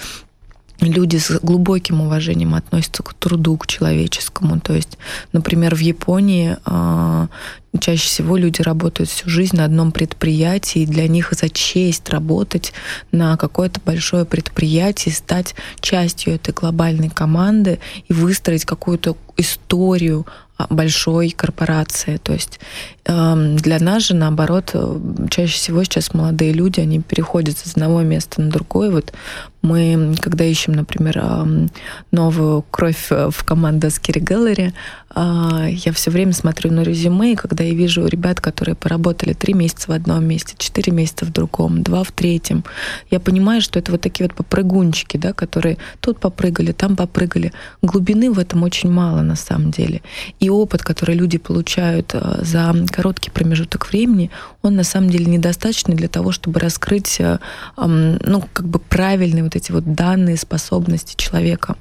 люди 0.81 1.17
с 1.17 1.39
глубоким 1.39 2.01
уважением 2.01 2.55
относятся 2.55 3.03
к 3.03 3.13
труду, 3.13 3.57
к 3.57 3.67
человеческому. 3.67 4.59
То 4.59 4.74
есть, 4.74 4.98
например, 5.33 5.75
в 5.75 5.79
Японии 5.79 6.57
э, 6.65 7.27
чаще 7.79 8.07
всего 8.07 8.38
люди 8.38 8.62
работают 8.62 9.09
всю 9.09 9.29
жизнь 9.29 9.57
на 9.57 9.65
одном 9.65 9.91
предприятии, 9.91 10.81
и 10.81 10.86
для 10.86 11.07
них 11.07 11.33
за 11.33 11.50
честь 11.50 12.09
работать 12.09 12.74
на 13.12 13.38
какое-то 13.38 13.81
большое 13.86 14.25
предприятие, 14.25 15.13
стать 15.13 15.55
частью 15.81 16.36
этой 16.36 16.53
глобальной 16.53 17.09
команды 17.09 17.79
и 18.07 18.13
выстроить 18.13 18.65
какую-то 18.65 19.17
историю 19.38 20.25
большой 20.69 21.29
корпорации. 21.29 22.17
То 22.17 22.33
есть 22.33 22.59
э, 23.05 23.55
для 23.57 23.79
нас 23.79 24.03
же, 24.03 24.15
наоборот, 24.15 24.71
э, 24.74 25.00
чаще 25.29 25.53
всего 25.53 25.83
сейчас 25.83 26.13
молодые 26.13 26.51
люди, 26.51 26.81
они 26.81 27.00
переходят 27.00 27.57
с 27.57 27.71
одного 27.71 28.01
места 28.01 28.41
на 28.41 28.50
другое. 28.50 28.91
Вот 28.91 29.13
мы, 29.61 30.15
когда 30.21 30.45
ищем, 30.45 30.73
например, 30.73 31.21
новую 32.11 32.63
кровь 32.71 33.07
э, 33.11 33.29
в 33.29 33.43
команду 33.43 33.87
Skiri 33.87 34.23
Gallery, 34.23 34.73
э, 35.15 35.71
я 35.71 35.91
все 35.91 36.11
время 36.11 36.33
смотрю 36.33 36.71
на 36.71 36.81
резюме, 36.81 37.33
и 37.33 37.35
когда 37.35 37.63
я 37.63 37.73
вижу 37.73 38.05
ребят, 38.05 38.39
которые 38.39 38.75
поработали 38.75 39.33
три 39.33 39.53
месяца 39.53 39.91
в 39.91 39.93
одном 39.93 40.25
месте, 40.25 40.55
четыре 40.57 40.93
месяца 40.93 41.25
в 41.25 41.31
другом, 41.31 41.83
два 41.83 42.03
в 42.03 42.11
третьем, 42.11 42.63
я 43.11 43.19
понимаю, 43.19 43.61
что 43.61 43.79
это 43.79 43.91
вот 43.91 44.01
такие 44.01 44.27
вот 44.27 44.35
попрыгунчики, 44.35 45.17
да, 45.17 45.33
которые 45.33 45.77
тут 45.99 46.19
попрыгали, 46.19 46.71
там 46.71 46.95
попрыгали. 46.95 47.51
Глубины 47.81 48.31
в 48.31 48.39
этом 48.39 48.63
очень 48.63 48.89
мало 48.89 49.21
на 49.21 49.35
самом 49.35 49.71
деле. 49.71 50.01
И 50.39 50.49
опыт, 50.49 50.83
который 50.83 51.15
люди 51.15 51.37
получают 51.37 52.11
э, 52.13 52.39
за 52.43 52.73
короткий 52.91 53.31
промежуток 53.31 53.89
времени, 53.89 54.31
он 54.61 54.75
на 54.75 54.83
самом 54.83 55.09
деле 55.09 55.25
недостаточный 55.25 55.95
для 55.95 56.07
того, 56.07 56.31
чтобы 56.31 56.59
раскрыть 56.59 57.19
э, 57.19 57.39
ну, 57.77 58.43
как 58.53 58.67
бы 58.67 58.79
правильные 58.79 59.48
вот 59.49 59.55
эти 59.55 59.71
вот 59.71 59.95
данные, 59.95 60.37
способности 60.37 61.15
человека. 61.17 61.75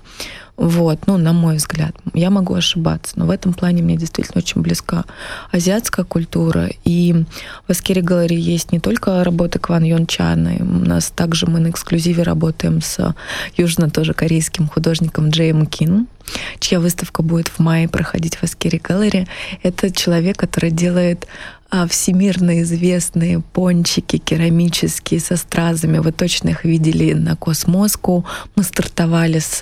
Вот, 0.56 1.06
ну, 1.06 1.18
на 1.18 1.32
мой 1.32 1.56
взгляд. 1.56 1.94
Я 2.14 2.30
могу 2.30 2.54
ошибаться, 2.54 3.12
но 3.16 3.26
в 3.26 3.30
этом 3.30 3.52
плане 3.52 3.82
мне 3.82 3.96
действительно 3.96 4.38
очень 4.38 4.60
близка 4.60 5.04
азиатская 5.52 6.04
культура. 6.04 6.70
И 6.84 7.24
в 7.68 7.70
Askeri 7.70 8.02
Gallery 8.02 8.40
есть 8.40 8.72
не 8.72 8.80
только 8.80 9.22
работы 9.22 9.60
Кван 9.60 9.84
Ён 9.84 10.06
Чана, 10.06 10.54
у 10.58 10.64
нас 10.64 11.12
также 11.14 11.46
мы 11.46 11.60
на 11.60 11.68
эксклюзиве 11.68 12.24
работаем 12.24 12.80
с 12.80 13.14
южно 13.56 13.88
тоже 13.88 14.14
корейским 14.14 14.66
художником 14.66 15.28
Джей 15.28 15.52
Ён 15.52 15.66
Ким, 15.66 16.08
чья 16.58 16.80
выставка 16.80 17.22
будет 17.22 17.48
в 17.48 17.58
мае 17.58 17.88
проходить 17.88 18.36
в 18.36 18.42
Askeri 18.42 18.78
Gallery. 18.78 19.26
Это 19.62 19.90
человек, 19.90 20.36
который 20.36 20.70
делает 20.70 21.26
а 21.70 21.86
всемирно 21.86 22.62
известные 22.62 23.40
пончики 23.40 24.16
керамические 24.16 25.20
со 25.20 25.36
стразами. 25.36 25.98
Вы 25.98 26.12
точно 26.12 26.50
их 26.50 26.64
видели 26.64 27.12
на 27.12 27.36
Cosmoscow. 27.36 28.24
Мы 28.56 28.62
стартовали 28.62 29.38
с 29.38 29.60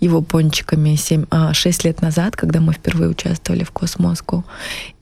его 0.00 0.22
пончиками 0.22 0.94
7, 0.94 1.26
6 1.52 1.84
а, 1.84 1.88
лет 1.88 2.00
назад, 2.00 2.36
когда 2.36 2.60
мы 2.60 2.72
впервые 2.72 3.10
участвовали 3.10 3.64
в 3.64 3.70
Cosmoscow. 3.70 4.46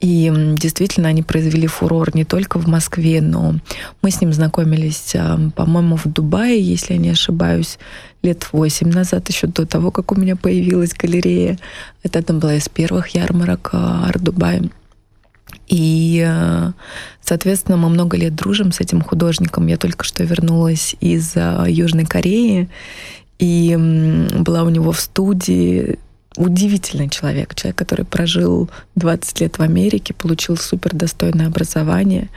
И 0.01 0.29
действительно 0.55 1.07
они 1.07 1.23
произвели 1.23 1.67
фурор 1.67 2.13
не 2.13 2.25
только 2.25 2.59
в 2.59 2.67
Москве, 2.67 3.21
но 3.21 3.55
мы 4.01 4.11
с 4.11 4.19
ним 4.19 4.33
знакомились, 4.33 5.15
по-моему, 5.55 5.95
в 5.95 6.05
Дубае, 6.05 6.61
если 6.61 6.93
я 6.93 6.99
не 6.99 7.09
ошибаюсь, 7.11 7.79
лет 8.23 8.49
восемь 8.51 8.89
назад, 8.89 9.29
еще 9.29 9.47
до 9.47 9.65
того, 9.65 9.91
как 9.91 10.11
у 10.11 10.15
меня 10.15 10.35
появилась 10.35 10.68
галерея. 10.93 11.57
Это 12.03 12.21
там 12.21 12.39
была 12.39 12.55
из 12.55 12.69
первых 12.69 13.09
ярмарок 13.09 13.69
а, 13.73 14.07
Art 14.07 14.28
Dubai. 14.28 14.69
И, 15.67 16.25
э, 16.27 16.71
соответственно, 17.21 17.77
мы 17.77 17.89
много 17.89 18.17
лет 18.17 18.35
дружим 18.35 18.71
с 18.71 18.79
этим 18.79 19.01
художником. 19.01 19.67
Я 19.67 19.77
только 19.77 20.03
что 20.03 20.23
вернулась 20.23 20.95
из 20.99 21.33
э, 21.35 21.65
Южной 21.67 22.05
Кореи 22.05 22.69
и 23.37 23.75
была 24.39 24.63
у 24.63 24.69
него 24.69 24.91
в 24.91 24.99
студии. 24.99 25.99
Удивительный 26.35 27.09
человек, 27.09 27.55
человек, 27.55 27.77
который 27.77 28.05
прожил 28.05 28.69
20 28.95 29.41
лет 29.41 29.57
в 29.57 29.61
Америке, 29.61 30.13
получил 30.13 30.57
супер 30.57 30.95
достойное 30.95 31.47
образование, 31.47 32.29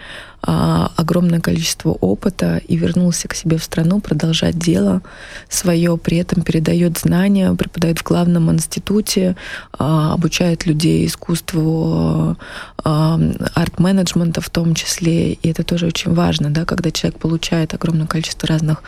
а, 0.44 0.90
огромное 0.96 1.40
количество 1.40 1.90
опыта 1.90 2.60
и 2.66 2.76
вернулся 2.76 3.28
к 3.28 3.34
себе 3.34 3.58
в 3.58 3.64
страну 3.64 4.00
продолжать 4.00 4.58
дело 4.58 5.02
свое, 5.48 5.96
при 5.96 6.16
этом 6.16 6.42
передает 6.42 6.98
знания, 6.98 7.54
преподает 7.54 8.00
в 8.00 8.02
главном 8.02 8.50
институте, 8.50 9.36
а, 9.72 10.14
обучает 10.14 10.66
людей 10.66 11.06
искусству 11.06 12.36
а, 12.82 13.20
арт-менеджмента 13.54 14.40
в 14.40 14.50
том 14.50 14.74
числе. 14.74 15.34
И 15.34 15.48
это 15.48 15.62
тоже 15.62 15.86
очень 15.86 16.12
важно, 16.12 16.50
да, 16.50 16.64
когда 16.64 16.90
человек 16.90 17.20
получает 17.20 17.74
огромное 17.74 18.06
количество 18.08 18.48
разных 18.48 18.82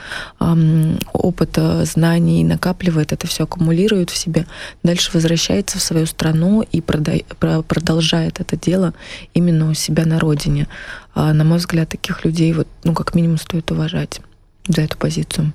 опыта, 1.12 1.84
знаний, 1.84 2.42
накапливает 2.42 3.12
это 3.12 3.26
все, 3.28 3.44
аккумулирует 3.44 4.10
в 4.10 4.16
себе, 4.16 4.46
дальше 4.82 5.10
возвращается 5.14 5.78
в 5.78 5.82
свою 5.82 6.06
страну 6.06 6.62
и 6.62 6.80
продолжает 6.80 8.40
это 8.40 8.56
дело 8.56 8.92
именно 9.34 9.70
у 9.70 9.74
себя 9.74 10.04
на 10.04 10.18
родине. 10.18 10.66
А, 11.14 11.32
на 11.32 11.44
мой 11.44 11.58
взгляд, 11.58 11.88
таких 11.88 12.24
людей 12.24 12.52
вот, 12.52 12.68
ну, 12.82 12.92
как 12.94 13.14
минимум, 13.14 13.38
стоит 13.38 13.70
уважать 13.70 14.20
за 14.66 14.82
эту 14.82 14.96
позицию. 14.96 15.52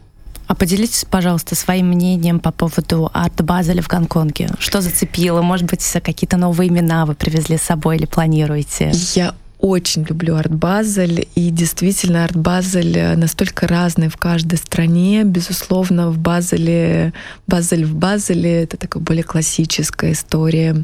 А 0.47 0.55
поделитесь, 0.55 1.05
пожалуйста, 1.05 1.55
своим 1.55 1.89
мнением 1.89 2.39
по 2.39 2.51
поводу 2.51 3.11
арт-базеля 3.13 3.83
в 3.83 3.87
Гонконге. 3.87 4.49
Что 4.57 4.81
зацепило? 4.81 5.43
Может 5.43 5.69
быть, 5.69 5.85
какие-то 6.03 6.37
новые 6.37 6.69
имена 6.69 7.05
вы 7.05 7.13
привезли 7.13 7.57
с 7.57 7.61
собой 7.61 7.97
или 7.97 8.05
планируете? 8.05 8.91
Я 9.13 9.35
очень 9.59 10.05
люблю 10.05 10.37
арт-базель, 10.37 11.27
и 11.35 11.49
действительно 11.51 12.23
арт-базель 12.23 13.15
настолько 13.17 13.67
разный 13.67 14.07
в 14.07 14.17
каждой 14.17 14.57
стране. 14.57 15.23
Безусловно, 15.23 16.09
в 16.09 16.17
Базеле, 16.17 17.13
Базель 17.45 17.85
в 17.85 17.93
Базеле— 17.93 18.63
это 18.63 18.77
такая 18.77 19.03
более 19.03 19.23
классическая 19.23 20.13
история. 20.13 20.83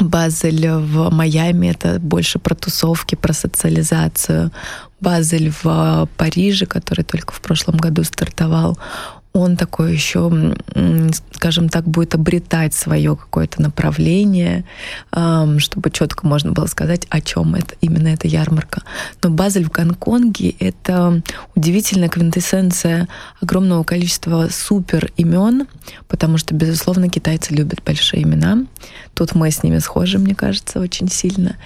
Базель 0.00 0.68
в 0.68 1.10
Майами— 1.10 1.66
это 1.68 2.00
больше 2.00 2.38
про 2.38 2.54
тусовки, 2.54 3.14
про 3.14 3.32
социализацию. 3.32 4.50
Базель 5.00 5.52
в 5.62 6.08
Париже, 6.16 6.66
который 6.66 7.04
только 7.04 7.32
в 7.32 7.40
прошлом 7.40 7.76
году 7.76 8.04
стартовал, 8.04 8.78
он 9.32 9.56
такой 9.56 9.92
еще, 9.92 10.54
скажем 11.32 11.68
так, 11.68 11.84
будет 11.84 12.14
обретать 12.14 12.74
свое 12.74 13.16
какое-то 13.16 13.62
направление, 13.62 14.64
чтобы 15.10 15.90
четко 15.90 16.26
можно 16.26 16.52
было 16.52 16.66
сказать, 16.66 17.06
о 17.08 17.20
чем 17.20 17.54
это 17.54 17.74
именно 17.80 18.08
эта 18.08 18.28
ярмарка. 18.28 18.82
Но 19.22 19.30
Базель 19.30 19.64
в 19.64 19.70
Гонконге— 19.70 20.50
это 20.58 21.22
удивительная 21.54 22.10
квинтэссенция 22.10 23.08
огромного 23.40 23.84
количества 23.84 24.48
супер 24.50 25.10
имен, 25.16 25.66
потому 26.08 26.36
что, 26.36 26.54
безусловно, 26.54 27.08
китайцы 27.08 27.54
любят 27.54 27.82
большие 27.84 28.24
имена. 28.24 28.66
Тут 29.14 29.34
мы 29.34 29.50
с 29.50 29.62
ними 29.62 29.78
схожи, 29.78 30.18
мне 30.18 30.34
кажется, 30.34 30.78
очень 30.80 31.08
сильно. 31.08 31.56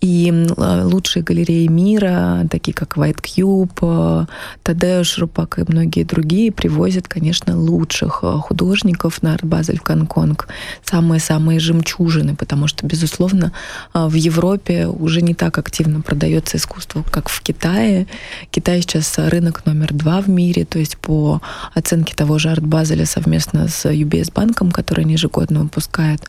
И 0.00 0.32
лучшие 0.56 1.24
галереи 1.24 1.66
мира, 1.66 2.46
такие 2.50 2.74
как 2.74 2.96
White 2.96 3.20
Cube, 3.22 4.28
Тадеуш 4.62 5.18
Рупак 5.18 5.58
и 5.58 5.64
многие 5.66 6.04
другие, 6.04 6.52
привозят, 6.52 7.08
конечно, 7.16 7.58
лучших 7.58 8.18
э, 8.22 8.32
художников 8.42 9.22
на 9.22 9.32
арт-базель 9.32 9.78
в 9.78 9.82
Гонконг. 9.82 10.48
Самые-самые 10.84 11.60
жемчужины, 11.60 12.36
потому 12.36 12.68
что, 12.68 12.86
безусловно, 12.86 13.52
э, 13.94 14.06
в 14.06 14.12
Европе 14.12 14.86
уже 14.86 15.22
не 15.22 15.32
так 15.32 15.56
активно 15.56 16.02
продается 16.02 16.58
искусство, 16.58 17.02
как 17.10 17.30
в 17.30 17.40
Китае. 17.40 18.06
Китай 18.50 18.82
сейчас 18.82 19.14
рынок 19.16 19.64
номер 19.64 19.94
два 19.94 20.20
в 20.20 20.28
мире, 20.28 20.66
то 20.66 20.78
есть 20.78 20.98
по 20.98 21.40
оценке 21.72 22.14
того 22.14 22.38
же 22.38 22.50
арт-базеля 22.50 23.06
совместно 23.06 23.66
с 23.68 23.86
UBS 23.86 24.30
банком, 24.34 24.70
который 24.70 25.04
они 25.04 25.14
ежегодно 25.14 25.60
выпускает, 25.60 26.20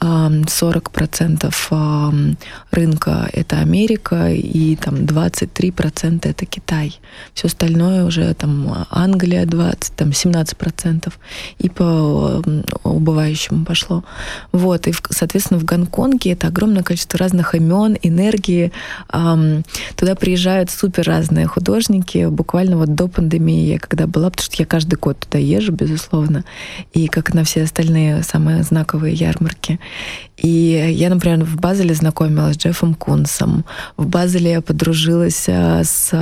40% 0.00 1.52
эм, 1.70 2.38
рынка 2.70 3.28
это 3.32 3.58
Америка, 3.58 4.30
и 4.30 4.76
там 4.76 4.94
23% 4.94 6.28
это 6.30 6.46
Китай. 6.46 7.00
Все 7.34 7.48
остальное 7.48 8.04
уже 8.04 8.32
там 8.34 8.86
Англия 8.90 9.48
20, 9.48 9.94
там 9.96 10.10
17%, 10.10 10.27
и 11.58 11.68
по 11.68 12.42
убывающему 12.84 13.64
пошло. 13.64 14.04
Вот, 14.52 14.86
и, 14.86 14.94
соответственно, 15.10 15.60
в 15.60 15.64
Гонконге 15.64 16.32
это 16.32 16.46
огромное 16.48 16.82
количество 16.82 17.18
разных 17.18 17.54
имен, 17.54 17.96
энергии. 18.02 18.72
Туда 19.96 20.14
приезжают 20.14 20.70
супер 20.70 21.04
разные 21.04 21.46
художники. 21.46 22.26
Буквально 22.26 22.76
вот 22.76 22.94
до 22.94 23.08
пандемии 23.08 23.66
я 23.66 23.78
когда 23.78 24.06
была, 24.06 24.30
потому 24.30 24.44
что 24.44 24.62
я 24.62 24.66
каждый 24.66 24.96
год 24.96 25.18
туда 25.20 25.38
езжу, 25.38 25.72
безусловно, 25.72 26.44
и 26.92 27.06
как 27.08 27.34
на 27.34 27.44
все 27.44 27.62
остальные 27.62 28.22
самые 28.22 28.62
знаковые 28.62 29.14
ярмарки. 29.14 29.78
И 30.38 30.92
я, 30.92 31.10
например, 31.10 31.44
в 31.44 31.56
Базеле 31.56 31.94
знакомилась 31.94 32.54
с 32.54 32.58
Джеффом 32.58 32.94
Кунсом. 32.94 33.64
В 33.96 34.06
Базеле 34.06 34.52
я 34.52 34.60
подружилась 34.60 35.44
э, 35.48 35.82
с 35.84 36.12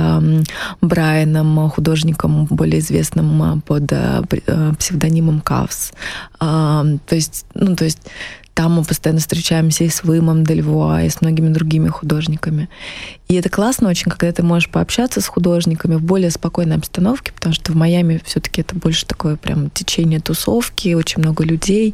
Брайаном, 0.81 1.69
художником, 1.69 2.45
более 2.45 2.79
известным 2.79 3.43
э, 3.43 3.61
под 3.61 3.91
э, 3.91 4.23
псевдонимом 4.79 5.41
Кавс. 5.41 5.91
То 6.39 6.99
есть, 7.11 7.45
ну, 7.53 7.75
то 7.75 7.85
есть 7.85 7.99
Там 8.57 8.71
мы 8.71 8.83
постоянно 8.83 9.19
встречаемся 9.19 9.83
и 9.83 9.89
с 9.89 10.03
Вымом 10.03 10.43
Дельвуа, 10.43 11.03
и 11.03 11.09
с 11.09 11.21
многими 11.21 11.49
другими 11.49 11.89
художниками. 11.89 12.69
И 13.27 13.35
это 13.35 13.49
классно 13.49 13.87
очень, 13.87 14.09
когда 14.09 14.31
ты 14.31 14.41
можешь 14.41 14.71
пообщаться 14.71 15.21
с 15.21 15.27
художниками 15.27 15.93
в 15.93 16.01
более 16.01 16.31
спокойной 16.31 16.77
обстановке, 16.77 17.31
потому 17.33 17.53
что 17.53 17.71
в 17.71 17.75
Майами 17.75 18.19
все-таки 18.25 18.61
это 18.61 18.75
больше 18.75 19.05
такое 19.05 19.35
прям 19.35 19.69
течение 19.69 20.19
тусовки, 20.19 20.95
очень 20.95 21.21
много 21.21 21.43
людей. 21.43 21.93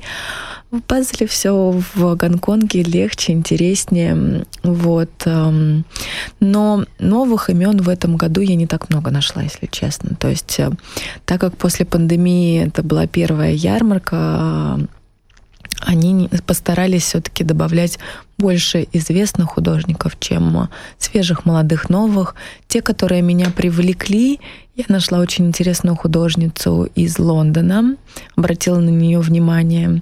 В 0.72 0.80
Базеле 0.88 1.28
все 1.28 1.82
в 1.96 2.16
Гонконге 2.16 2.84
легче, 2.84 3.34
интереснее. 3.34 4.46
Вот. 4.64 5.12
Эм, 5.26 5.84
но 6.40 6.86
новых 6.98 7.50
имен 7.50 7.82
в 7.82 7.90
этом 7.90 8.16
году 8.16 8.40
я 8.40 8.56
не 8.56 8.68
так 8.68 8.90
много 8.90 9.12
нашла, 9.12 9.42
если 9.42 9.68
честно. 9.70 10.16
То 10.16 10.30
есть, 10.30 10.58
э, 10.62 10.72
так 11.26 11.42
как 11.42 11.58
после 11.58 11.86
пандемии 11.86 12.68
это 12.68 12.84
была 12.84 13.06
первая 13.06 13.52
ярмарка, 13.52 14.80
они 15.86 16.30
постарались 16.46 17.04
все-таки 17.04 17.44
добавлять 17.44 18.00
больше 18.38 18.88
известных 18.92 19.50
художников, 19.50 20.20
чем 20.20 20.70
свежих, 20.98 21.46
молодых, 21.46 21.90
новых. 21.90 22.36
Те, 22.68 22.82
которые 22.82 23.22
меня 23.22 23.50
привлекли, 23.50 24.40
я 24.76 24.86
нашла 24.88 25.20
очень 25.20 25.46
интересную 25.46 25.96
художницу 25.96 26.90
из 26.96 27.20
Лондона, 27.20 27.96
обратила 28.36 28.80
на 28.80 28.90
нее 28.90 29.20
внимание. 29.20 30.02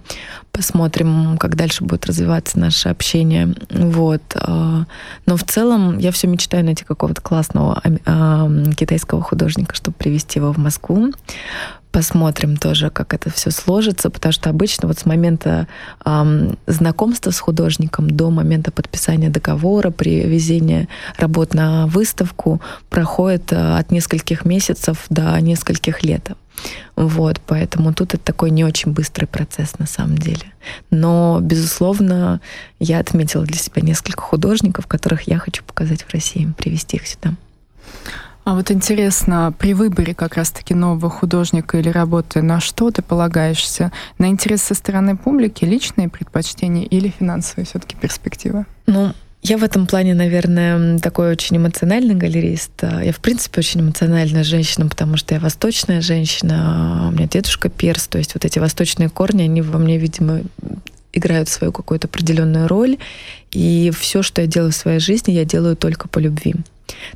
Посмотрим, 0.53 1.37
как 1.37 1.57
дальше 1.57 1.83
будет 1.83 2.05
развиваться 2.05 2.57
наше 2.57 2.87
общение. 2.87 3.53
Вот. 3.69 4.21
А, 4.35 4.85
но 5.25 5.35
в 5.35 5.43
целом 5.43 5.97
я 5.97 6.11
все 6.11 6.27
мечтаю 6.27 6.63
найти 6.63 6.85
какого-то 6.85 7.21
классного 7.21 7.81
китайского 8.77 9.21
художника, 9.21 9.75
чтобы 9.75 9.97
привести 9.97 10.39
его 10.39 10.53
в 10.53 10.57
Москву 10.57 11.11
посмотрим 11.91 12.57
тоже, 12.57 12.89
как 12.89 13.13
это 13.13 13.29
все 13.29 13.51
сложится, 13.51 14.09
потому 14.09 14.31
что 14.31 14.49
обычно 14.49 14.87
вот 14.87 14.99
с 14.99 15.05
момента 15.05 15.67
эм, 16.05 16.57
знакомства 16.65 17.31
с 17.31 17.39
художником 17.39 18.09
до 18.21 18.29
момента 18.29 18.71
подписания 18.71 19.29
договора, 19.29 19.89
привезения 19.89 20.87
работ 21.17 21.55
на 21.55 21.87
выставку 21.87 22.61
проходит 22.89 23.51
э, 23.51 23.77
от 23.79 23.91
нескольких 23.91 24.45
месяцев 24.45 25.05
до 25.09 25.41
нескольких 25.41 26.03
лет. 26.03 26.29
Вот, 26.95 27.41
поэтому 27.47 27.95
тут 27.95 28.13
это 28.13 28.23
такой 28.23 28.51
не 28.51 28.63
очень 28.63 28.91
быстрый 28.91 29.25
процесс 29.25 29.79
на 29.79 29.87
самом 29.87 30.19
деле. 30.19 30.45
Но, 30.91 31.39
безусловно, 31.41 32.41
я 32.79 32.99
отметила 32.99 33.43
для 33.43 33.57
себя 33.57 33.81
несколько 33.81 34.21
художников, 34.21 34.85
которых 34.85 35.23
я 35.23 35.39
хочу 35.39 35.63
показать 35.63 36.03
в 36.03 36.13
России, 36.13 36.53
привести 36.55 36.97
их 36.97 37.07
сюда. 37.07 37.33
А 38.43 38.55
вот 38.55 38.71
интересно, 38.71 39.53
при 39.57 39.73
выборе 39.73 40.15
как 40.15 40.35
раз-таки 40.35 40.73
нового 40.73 41.09
художника 41.09 41.77
или 41.77 41.89
работы, 41.89 42.41
на 42.41 42.59
что 42.59 42.89
ты 42.89 43.01
полагаешься? 43.01 43.91
На 44.17 44.27
интерес 44.27 44.63
со 44.63 44.73
стороны 44.73 45.15
публики, 45.15 45.63
личные 45.63 46.09
предпочтения 46.09 46.85
или 46.85 47.09
финансовые 47.09 47.65
все-таки 47.65 47.95
перспективы? 47.95 48.65
Ну, 48.87 49.13
я 49.43 49.57
в 49.57 49.63
этом 49.63 49.87
плане, 49.87 50.13
наверное, 50.13 50.99
такой 50.99 51.31
очень 51.31 51.57
эмоциональный 51.57 52.15
галерист. 52.15 52.71
Я, 52.81 53.11
в 53.11 53.19
принципе, 53.19 53.59
очень 53.59 53.81
эмоциональная 53.81 54.43
женщина, 54.43 54.87
потому 54.87 55.17
что 55.17 55.33
я 55.33 55.39
восточная 55.39 56.01
женщина, 56.01 57.07
у 57.09 57.11
меня 57.11 57.27
дедушка 57.27 57.69
перс, 57.69 58.07
то 58.07 58.17
есть 58.17 58.33
вот 58.33 58.45
эти 58.45 58.59
восточные 58.59 59.09
корни, 59.09 59.43
они 59.43 59.61
во 59.61 59.79
мне, 59.79 59.97
видимо, 59.97 60.41
играют 61.13 61.49
свою 61.49 61.71
какую-то 61.71 62.07
определенную 62.07 62.67
роль. 62.67 62.97
И 63.51 63.91
все, 63.97 64.23
что 64.23 64.41
я 64.41 64.47
делаю 64.47 64.71
в 64.71 64.75
своей 64.75 64.99
жизни, 64.99 65.31
я 65.31 65.45
делаю 65.45 65.75
только 65.75 66.07
по 66.07 66.19
любви. 66.19 66.55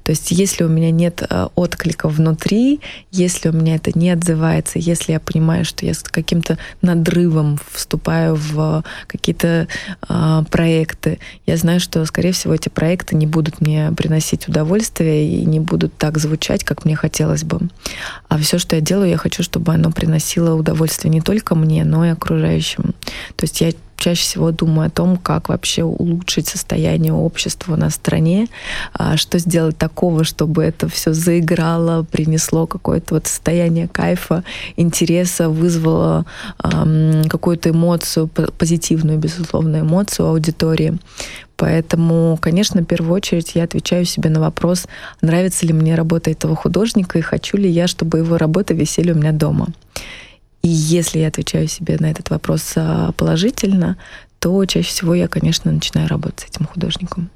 То 0.04 0.12
есть 0.12 0.32
если 0.32 0.64
у 0.64 0.68
меня 0.68 0.92
нет 0.92 1.24
э, 1.28 1.48
отклика 1.56 2.10
внутри, 2.10 2.80
если 3.12 3.50
у 3.50 3.54
меня 3.54 3.76
это 3.76 3.98
не 3.98 4.10
отзывается, 4.10 4.80
если 4.80 5.14
я 5.14 5.20
понимаю, 5.20 5.66
что 5.66 5.86
я 5.86 5.94
с 5.94 6.04
каким-то 6.04 6.58
надрывом 6.82 7.60
вступаю 7.72 8.36
в 8.36 8.84
какие-то 9.08 9.68
э, 10.08 10.44
проекты, 10.50 11.20
я 11.46 11.58
знаю, 11.58 11.80
что, 11.80 12.06
скорее 12.06 12.32
всего, 12.32 12.54
эти 12.54 12.70
проекты 12.70 13.16
не 13.16 13.28
будут 13.28 13.62
мне 13.62 13.92
приносить 13.96 14.48
удовольствие 14.48 15.28
и 15.28 15.46
не 15.46 15.60
будут 15.60 15.98
так 15.98 16.18
звучать, 16.18 16.64
как 16.64 16.86
мне 16.86 16.96
хотелось 16.96 17.44
бы. 17.44 17.60
А 18.30 18.38
все, 18.38 18.58
что 18.58 18.76
я 18.76 18.82
делаю, 18.82 19.10
я 19.10 19.18
хочу, 19.18 19.44
чтобы 19.44 19.74
оно 19.74 19.92
приносило 19.92 20.56
удовольствие 20.56 21.12
не 21.12 21.22
только 21.22 21.56
мне, 21.56 21.84
но 21.84 22.06
и 22.06 22.10
окружающим. 22.10 22.94
То 23.36 23.44
есть 23.44 23.62
я 23.62 23.72
чаще 23.98 24.22
всего 24.22 24.52
думаю 24.52 24.88
о 24.88 24.90
том, 24.90 25.18
как 25.18 25.50
вообще 25.50 25.84
улучшить 25.84 26.48
состояние 26.48 27.14
общества 27.14 27.76
на 27.76 27.90
стране, 27.90 28.48
а, 28.94 29.18
что 29.18 29.40
сделать 29.40 29.78
такого, 29.78 30.24
чтобы 30.24 30.64
это 30.64 30.88
все 30.88 31.14
заиграло, 31.14 32.04
принесло 32.04 32.68
какое-то 32.68 33.16
вот 33.16 33.28
состояние 33.28 33.88
кайфа, 33.88 34.44
интереса, 34.76 35.50
вызвало 35.50 36.26
какую-то 37.30 37.70
эмоцию, 37.70 38.28
позитивную, 38.28 39.18
безусловно, 39.18 39.82
эмоцию 39.82 40.28
аудитории. 40.28 40.98
Поэтому, 41.58 42.38
конечно, 42.42 42.82
в 42.82 42.86
первую 42.86 43.14
очередь 43.14 43.56
я 43.56 43.64
отвечаю 43.64 44.06
себе 44.06 44.30
на 44.30 44.40
вопрос, 44.40 44.88
нравится 45.22 45.66
ли 45.66 45.74
мне 45.74 45.96
работа 45.96 46.32
этого 46.32 46.56
художника 46.56 47.18
и 47.18 47.22
хочу 47.22 47.58
ли 47.58 47.70
я, 47.70 47.88
чтобы 47.88 48.20
его 48.20 48.38
работы 48.38 48.74
висели 48.74 49.12
у 49.12 49.16
меня 49.16 49.32
дома. 49.32 49.68
И 50.66 50.68
если 50.68 51.20
я 51.20 51.28
отвечаю 51.28 51.68
себе 51.68 51.96
на 52.00 52.10
этот 52.10 52.32
вопрос 52.32 52.74
а, 52.76 53.12
положительно, 53.12 53.98
то 54.40 54.66
чаще 54.66 54.90
всего 54.90 55.14
я, 55.14 55.28
конечно, 55.28 55.72
начинаю 55.72 56.08
работать 56.08 56.40
с 56.40 56.44
этим 56.46 56.66
художником. 56.66 57.30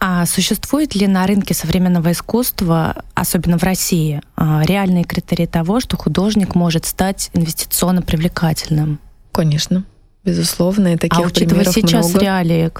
А 0.00 0.26
существует 0.26 0.94
ли 0.94 1.06
на 1.06 1.26
рынке 1.26 1.54
современного 1.54 2.12
искусства, 2.12 3.04
особенно 3.14 3.58
в 3.58 3.62
России, 3.62 4.20
а, 4.36 4.62
реальные 4.66 5.04
критерии 5.04 5.46
того, 5.46 5.80
что 5.80 5.96
художник 5.96 6.54
может 6.54 6.84
стать 6.84 7.30
инвестиционно 7.32 8.02
привлекательным? 8.02 9.00
Конечно. 9.32 9.84
Безусловно, 10.22 10.92
и 10.92 10.96
таких 10.98 11.24
а 11.24 11.28
учитывая 11.28 11.64
сейчас 11.64 12.10
много. 12.10 12.20
реалии, 12.22 12.70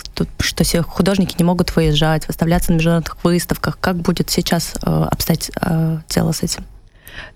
что 0.41 0.83
художники 0.83 1.35
не 1.39 1.45
могут 1.45 1.75
выезжать, 1.75 2.29
выставляться 2.29 2.73
на 2.73 2.77
международных 2.77 3.25
выставках, 3.25 3.79
как 3.81 3.97
будет 3.97 4.29
сейчас 4.29 4.75
э, 4.83 5.07
обстоять 5.11 5.51
э, 5.63 6.01
дело 6.11 6.33
с 6.33 6.43
этим? 6.43 6.65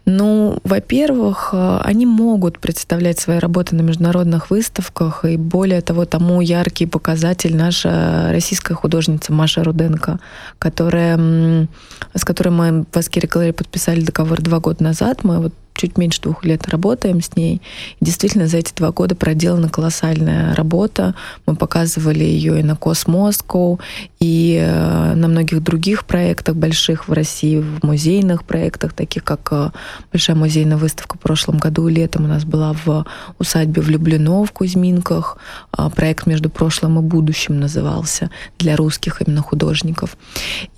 Ну, 0.05 0.59
во-первых, 0.65 1.51
э, 1.53 1.79
они 1.83 2.07
могут 2.07 2.59
представлять 2.59 3.19
свои 3.19 3.39
работы 3.39 3.77
на 3.77 3.83
международных 3.83 4.51
выставках, 4.51 5.25
и 5.25 5.37
более 5.37 5.81
того, 5.83 6.05
тому 6.05 6.41
яркий 6.41 6.87
показатель 6.87 7.57
наша 7.57 8.29
российская 8.31 8.75
художница 8.75 9.33
Маша 9.33 9.63
Руденко, 9.63 10.19
которая, 10.59 11.69
с 12.15 12.25
которой 12.25 12.51
мы 12.51 12.85
в 12.91 12.97
Аскере 12.97 13.53
подписали 13.53 14.01
договор 14.01 14.41
два 14.41 14.59
года 14.61 14.83
назад. 14.83 15.25
Мы 15.25 15.39
вот 15.41 15.55
чуть 15.81 15.97
меньше 15.97 16.21
двух 16.21 16.45
лет 16.45 16.69
работаем 16.69 17.23
с 17.23 17.37
ней. 17.37 17.63
И 18.01 18.05
действительно, 18.05 18.47
за 18.47 18.59
эти 18.59 18.75
два 18.75 18.93
года 18.93 19.15
проделана 19.15 19.69
колоссальная 19.69 20.55
работа. 20.55 21.15
Мы 21.47 21.57
показывали 21.57 22.25
ее 22.25 22.61
и 22.61 22.63
на 22.63 22.77
Космоску, 22.77 23.81
и 24.21 24.59
э, 24.61 25.15
на 25.15 25.29
многих 25.29 25.63
других 25.63 26.05
проектах 26.05 26.57
больших 26.57 27.09
в 27.09 27.13
России, 27.13 27.61
в 27.61 27.83
музейных 27.83 28.45
проектах, 28.45 28.93
таких 28.93 29.25
как 29.25 29.49
э, 29.53 29.71
Большая 30.13 30.37
музейная 30.37 30.77
выставка 30.77 31.17
в 31.17 31.21
прошлом 31.21 31.59
году 31.59 31.87
летом 31.89 32.25
у 32.25 32.29
нас 32.29 32.45
была 32.45 32.73
в 32.73 33.07
усадьбе 33.39 33.81
Влюблено 33.81 34.45
в 34.45 34.53
Кузьминках. 34.53 35.39
А, 35.71 35.89
проект 35.89 36.27
«Между 36.27 36.51
прошлым 36.51 36.99
и 36.99 37.03
будущим» 37.03 37.61
назывался 37.61 38.31
для 38.59 38.77
русских 38.77 39.23
именно 39.23 39.43
художников. 39.43 40.17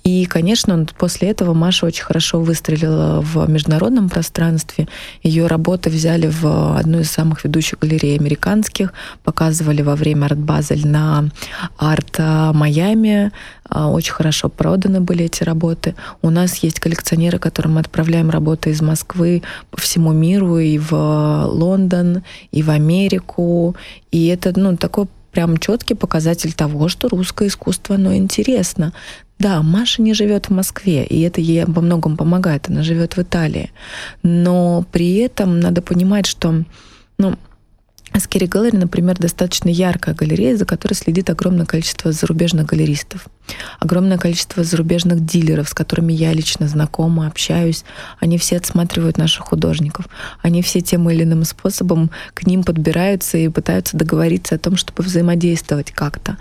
И, 0.03 0.25
конечно, 0.25 0.85
после 0.97 1.29
этого 1.29 1.53
Маша 1.53 1.85
очень 1.85 2.03
хорошо 2.03 2.41
выстрелила 2.41 3.21
в 3.21 3.49
международном 3.49 4.09
пространстве. 4.09 4.87
Ее 5.21 5.47
работы 5.47 5.89
взяли 5.89 6.27
в 6.27 6.77
одну 6.77 6.99
из 6.99 7.11
самых 7.11 7.43
ведущих 7.43 7.79
галерей 7.79 8.17
американских, 8.17 8.93
показывали 9.23 9.81
во 9.81 9.95
время 9.95 10.25
арт-базель 10.25 10.87
на 10.87 11.29
арт 11.77 12.19
Майами. 12.53 13.31
А, 13.69 13.89
очень 13.89 14.13
хорошо 14.13 14.49
проданы 14.49 15.01
были 15.01 15.25
эти 15.25 15.43
работы. 15.43 15.95
У 16.21 16.29
нас 16.29 16.57
есть 16.57 16.79
коллекционеры, 16.79 17.39
которым 17.39 17.73
мы 17.73 17.79
отправляем 17.79 18.29
работы 18.29 18.69
из 18.69 18.81
Москвы 18.81 19.41
по 19.71 19.81
всему 19.81 20.11
миру, 20.11 20.57
и 20.59 20.77
в 20.77 20.91
Лондон, 21.47 22.23
и 22.51 22.61
в 22.61 22.69
Америку. 22.69 23.75
И 24.11 24.27
это 24.27 24.57
ну, 24.57 24.77
такой 24.77 25.07
прям 25.33 25.57
четкий 25.57 25.95
показатель 25.95 26.53
того, 26.53 26.87
что 26.87 27.09
русское 27.09 27.47
искусство, 27.47 27.95
оно 27.95 28.15
интересно. 28.15 28.93
Да, 29.39 29.61
Маша 29.61 30.01
не 30.01 30.13
живет 30.13 30.45
в 30.45 30.51
Москве, 30.51 31.03
и 31.03 31.19
это 31.21 31.41
ей 31.41 31.65
во 31.65 31.81
многом 31.81 32.15
помогает. 32.15 32.69
Она 32.69 32.83
живет 32.83 33.17
в 33.17 33.21
Италии. 33.21 33.71
Но 34.21 34.85
при 34.91 35.15
этом 35.15 35.59
надо 35.59 35.81
понимать, 35.81 36.27
что 36.27 36.63
ну, 37.17 37.35
Askeri 38.19 38.47
Gallery, 38.47 38.77
например, 38.77 39.17
достаточно 39.17 39.69
яркая 39.69 40.15
галерея, 40.15 40.55
за 40.55 40.65
которой 40.65 40.93
следит 40.93 41.29
огромное 41.29 41.65
количество 41.65 42.11
зарубежных 42.11 42.67
галеристов, 42.67 43.27
огромное 43.79 44.17
количество 44.17 44.63
зарубежных 44.63 45.25
дилеров, 45.25 45.69
с 45.69 45.73
которыми 45.73 46.13
я 46.13 46.31
лично 46.31 46.67
знакома, 46.67 47.27
общаюсь. 47.27 47.83
Они 48.19 48.37
все 48.37 48.57
отсматривают 48.57 49.17
наших 49.17 49.45
художников. 49.45 50.07
Они 50.41 50.61
все 50.61 50.81
тем 50.81 51.09
или 51.09 51.23
иным 51.23 51.43
способом 51.43 52.11
к 52.33 52.45
ним 52.45 52.63
подбираются 52.63 53.37
и 53.37 53.49
пытаются 53.49 53.97
договориться 53.97 54.55
о 54.55 54.59
том, 54.59 54.77
чтобы 54.77 55.03
взаимодействовать 55.03 55.91
как-то. 55.91 56.37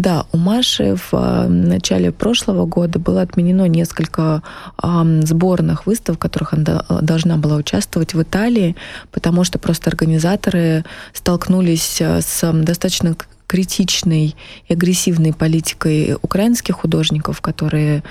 Да, 0.00 0.24
у 0.32 0.38
Маши 0.38 0.96
в 0.96 1.12
э, 1.12 1.46
начале 1.46 2.10
прошлого 2.10 2.64
года 2.64 2.98
было 2.98 3.20
отменено 3.20 3.68
несколько 3.68 4.42
э, 4.82 5.20
сборных 5.24 5.84
выставок, 5.84 6.18
в 6.18 6.22
которых 6.22 6.54
она 6.54 6.86
должна 7.02 7.36
была 7.36 7.56
участвовать 7.56 8.14
в 8.14 8.22
Италии, 8.22 8.76
потому 9.10 9.44
что 9.44 9.58
просто 9.58 9.90
организаторы 9.90 10.86
столкнулись 11.12 12.00
э, 12.00 12.22
с 12.22 12.50
достаточно 12.50 13.14
критичной 13.46 14.36
и 14.68 14.72
агрессивной 14.72 15.34
политикой 15.34 16.16
украинских 16.22 16.76
художников, 16.76 17.42
которые 17.42 18.02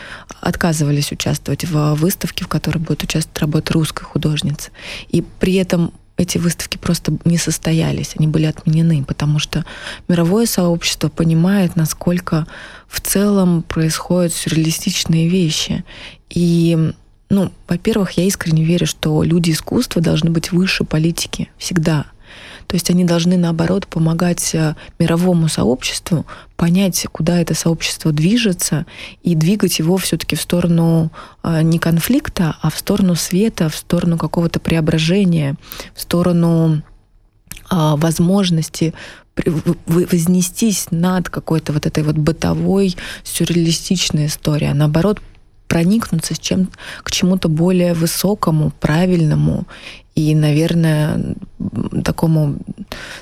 отказывались 0.41 1.11
участвовать 1.11 1.65
в 1.65 1.95
выставке, 1.95 2.45
в 2.45 2.47
которой 2.47 2.77
будет 2.77 3.01
участвовать 3.01 3.39
работа 3.39 3.73
русской 3.73 4.03
художницы. 4.03 4.69
И 5.07 5.23
при 5.39 5.55
этом 5.55 5.91
эти 6.19 6.37
выставки 6.37 6.77
просто 6.77 7.13
не 7.23 7.37
состоялись, 7.37 8.13
они 8.17 8.27
были 8.27 8.45
отменены, 8.45 9.03
потому 9.05 9.39
что 9.39 9.65
мировое 10.09 10.45
сообщество 10.45 11.07
понимает, 11.07 11.77
насколько 11.77 12.45
в 12.87 12.99
целом 12.99 13.63
происходят 13.63 14.33
сюрреалистичные 14.33 15.29
вещи. 15.29 15.85
И 16.29 16.93
ну, 17.29 17.51
во-первых, 17.67 18.11
я 18.11 18.25
искренне 18.25 18.65
верю, 18.65 18.85
что 18.85 19.23
люди 19.23 19.51
искусства 19.51 20.01
должны 20.01 20.29
быть 20.29 20.51
выше 20.51 20.83
политики 20.83 21.49
всегда. 21.57 22.05
То 22.69 22.75
есть 22.75 22.91
они 22.91 23.03
должны, 23.03 23.35
наоборот, 23.35 23.87
помогать 23.87 24.53
э, 24.53 24.75
мировому 24.99 25.47
сообществу 25.47 26.27
понять, 26.55 27.07
куда 27.11 27.39
это 27.41 27.55
сообщество 27.55 28.11
движется, 28.11 28.85
и 29.23 29.33
двигать 29.33 29.79
его 29.79 29.97
все-таки 29.97 30.35
в 30.35 30.41
сторону 30.41 31.11
э, 31.41 31.63
не 31.63 31.79
конфликта, 31.79 32.57
а 32.61 32.69
в 32.69 32.77
сторону 32.77 33.15
света, 33.15 33.69
в 33.69 33.75
сторону 33.75 34.19
какого-то 34.19 34.59
преображения, 34.59 35.55
в 35.95 36.01
сторону 36.01 36.83
а, 37.69 37.95
возможности 37.95 38.93
вознестись 39.87 40.87
над 40.91 41.29
какой-то 41.29 41.73
вот 41.73 41.85
этой 41.85 42.03
вот 42.03 42.17
бытовой 42.17 42.95
сюрреалистичной 43.23 44.25
историей, 44.25 44.71
а 44.71 44.75
наоборот 44.75 45.21
проникнуться 45.69 46.33
с 46.35 46.39
чем, 46.39 46.67
к 47.03 47.11
чему-то 47.11 47.47
более 47.47 47.93
высокому, 47.93 48.73
правильному 48.81 49.65
и, 50.15 50.35
наверное, 50.35 51.35
такому, 52.03 52.57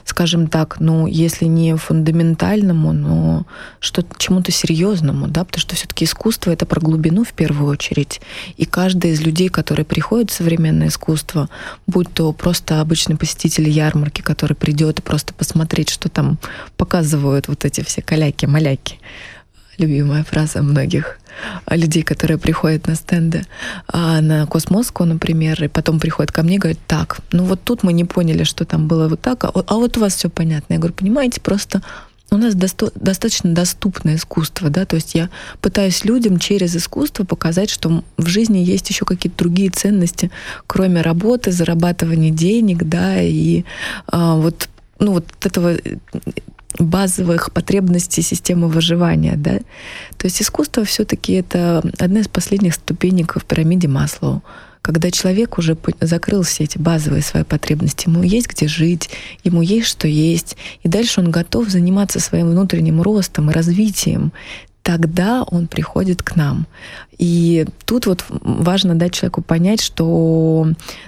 скажем 0.03 0.47
так, 0.47 0.77
ну, 0.79 1.05
если 1.05 1.45
не 1.45 1.75
фундаментальному, 1.75 2.91
но 2.91 3.45
что 3.79 4.03
чему-то 4.17 4.51
серьезному, 4.51 5.27
да, 5.27 5.43
потому 5.43 5.61
что 5.61 5.75
все-таки 5.75 6.05
искусство 6.05 6.49
это 6.49 6.65
про 6.65 6.81
глубину 6.81 7.23
в 7.23 7.33
первую 7.33 7.69
очередь. 7.69 8.19
И 8.55 8.65
каждый 8.65 9.11
из 9.11 9.21
людей, 9.21 9.49
которые 9.49 9.85
приходят 9.85 10.31
в 10.31 10.33
современное 10.33 10.87
искусство, 10.87 11.49
будь 11.85 12.11
то 12.11 12.31
просто 12.31 12.81
обычный 12.81 13.17
посетитель 13.17 13.69
ярмарки, 13.69 14.21
который 14.21 14.55
придет 14.55 14.97
и 14.99 15.03
просто 15.03 15.35
посмотреть, 15.35 15.89
что 15.89 16.09
там 16.09 16.39
показывают 16.77 17.47
вот 17.47 17.63
эти 17.65 17.83
все 17.83 18.01
каляки-маляки, 18.01 18.95
любимая 19.77 20.23
фраза 20.23 20.61
многих 20.61 21.19
людей, 21.69 22.03
которые 22.03 22.37
приходят 22.37 22.87
на 22.87 22.95
стенды, 22.95 23.45
а 23.87 24.21
на 24.21 24.45
Космоску, 24.47 25.05
например, 25.05 25.63
и 25.63 25.67
потом 25.67 25.99
приходят 25.99 26.31
ко 26.31 26.43
мне 26.43 26.55
и 26.55 26.59
говорят, 26.59 26.79
так, 26.87 27.19
ну 27.31 27.43
вот 27.43 27.61
тут 27.63 27.83
мы 27.83 27.93
не 27.93 28.05
поняли, 28.05 28.43
что 28.43 28.65
там 28.65 28.87
было 28.87 29.07
вот 29.07 29.21
так, 29.21 29.43
а, 29.43 29.51
а 29.53 29.75
вот 29.75 29.97
у 29.97 29.99
вас 29.99 30.15
все 30.15 30.29
понятно. 30.29 30.73
Я 30.73 30.79
говорю, 30.79 30.95
понимаете, 30.95 31.41
просто 31.41 31.81
у 32.29 32.37
нас 32.37 32.55
досто- 32.55 32.91
достаточно 32.95 33.53
доступное 33.53 34.15
искусство, 34.15 34.69
да, 34.69 34.85
то 34.85 34.95
есть 34.95 35.15
я 35.15 35.29
пытаюсь 35.61 36.03
людям 36.03 36.39
через 36.39 36.75
искусство 36.75 37.23
показать, 37.23 37.69
что 37.69 38.03
в 38.17 38.27
жизни 38.27 38.57
есть 38.57 38.89
еще 38.89 39.05
какие-то 39.05 39.37
другие 39.37 39.69
ценности, 39.69 40.31
кроме 40.65 41.01
работы, 41.01 41.51
зарабатывания 41.51 42.31
денег, 42.31 42.83
да, 42.83 43.21
и 43.21 43.63
а, 44.07 44.35
вот 44.35 44.69
ну 44.99 45.13
вот 45.13 45.25
этого 45.45 45.77
базовых 46.79 47.51
потребностей 47.51 48.21
системы 48.21 48.67
выживания, 48.67 49.35
да. 49.35 49.59
То 50.17 50.25
есть 50.25 50.41
искусство 50.41 50.83
все-таки 50.83 51.33
это 51.33 51.83
одна 51.97 52.19
из 52.19 52.27
последних 52.27 52.75
ступенек 52.75 53.35
в 53.35 53.45
пирамиде 53.45 53.87
Маслоу 53.87 54.43
когда 54.87 55.11
человек 55.11 55.57
уже 55.57 55.77
закрыл 55.99 56.43
все 56.43 56.63
эти 56.63 56.77
базовые 56.77 57.21
свои 57.21 57.43
потребности, 57.43 58.07
ему 58.07 58.23
есть 58.23 58.47
где 58.47 58.69
жить, 58.69 59.09
ему 59.43 59.61
есть 59.61 59.87
что 59.87 60.07
есть, 60.07 60.55
и 60.81 60.87
дальше 60.87 61.19
он 61.19 61.29
готов 61.29 61.67
заниматься 61.67 62.21
своим 62.21 62.51
внутренним 62.51 63.01
ростом 63.01 63.51
и 63.51 63.53
развитием, 63.53 64.31
тогда 64.87 65.43
он 65.43 65.67
приходит 65.67 66.23
к 66.23 66.37
нам. 66.37 66.65
И 67.17 67.65
тут 67.85 68.05
вот 68.05 68.23
важно 68.29 68.95
дать 68.95 69.11
человеку 69.11 69.41
понять, 69.41 69.81
что 69.81 70.65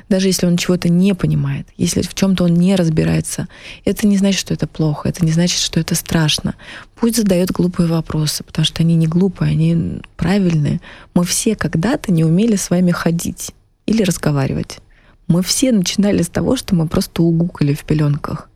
даже 0.09 0.27
если 0.27 0.47
он 0.47 0.57
чего-то 0.57 0.89
не 0.89 1.15
понимает, 1.15 1.65
если 1.77 2.01
в 2.01 2.13
чем-то 2.13 2.43
он 2.43 2.55
не 2.55 2.75
разбирается, 2.75 3.47
это 3.85 4.05
не 4.05 4.17
значит, 4.17 4.41
что 4.41 4.53
это 4.53 4.67
плохо, 4.67 5.07
это 5.07 5.23
не 5.23 5.31
значит, 5.31 5.61
что 5.61 5.79
это 5.79 5.95
страшно. 5.95 6.55
Пусть 6.95 7.15
задает 7.15 7.51
глупые 7.51 7.87
вопросы, 7.87 8.43
потому 8.43 8.65
что 8.65 8.83
они 8.83 8.95
не 8.95 9.07
глупые, 9.07 9.51
они 9.51 10.01
правильные. 10.17 10.81
Мы 11.13 11.23
все 11.23 11.55
когда-то 11.55 12.11
не 12.11 12.25
умели 12.25 12.57
с 12.57 12.69
вами 12.69 12.91
ходить 12.91 13.51
или 13.85 14.03
разговаривать. 14.03 14.79
Мы 15.27 15.41
все 15.41 15.71
начинали 15.71 16.21
с 16.21 16.27
того, 16.27 16.57
что 16.57 16.75
мы 16.75 16.85
просто 16.85 17.23
угукали 17.23 17.73
в 17.73 17.85
пеленках. 17.85 18.48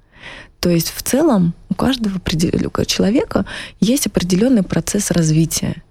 То 0.63 0.69
есть 0.69 0.93
в 0.95 1.01
целом 1.03 1.53
у 1.69 1.73
каждого 1.73 2.19
человека 2.85 3.45
есть 3.81 4.07
определенный 4.07 4.63
процесс 4.63 5.11
развития. 5.11 5.83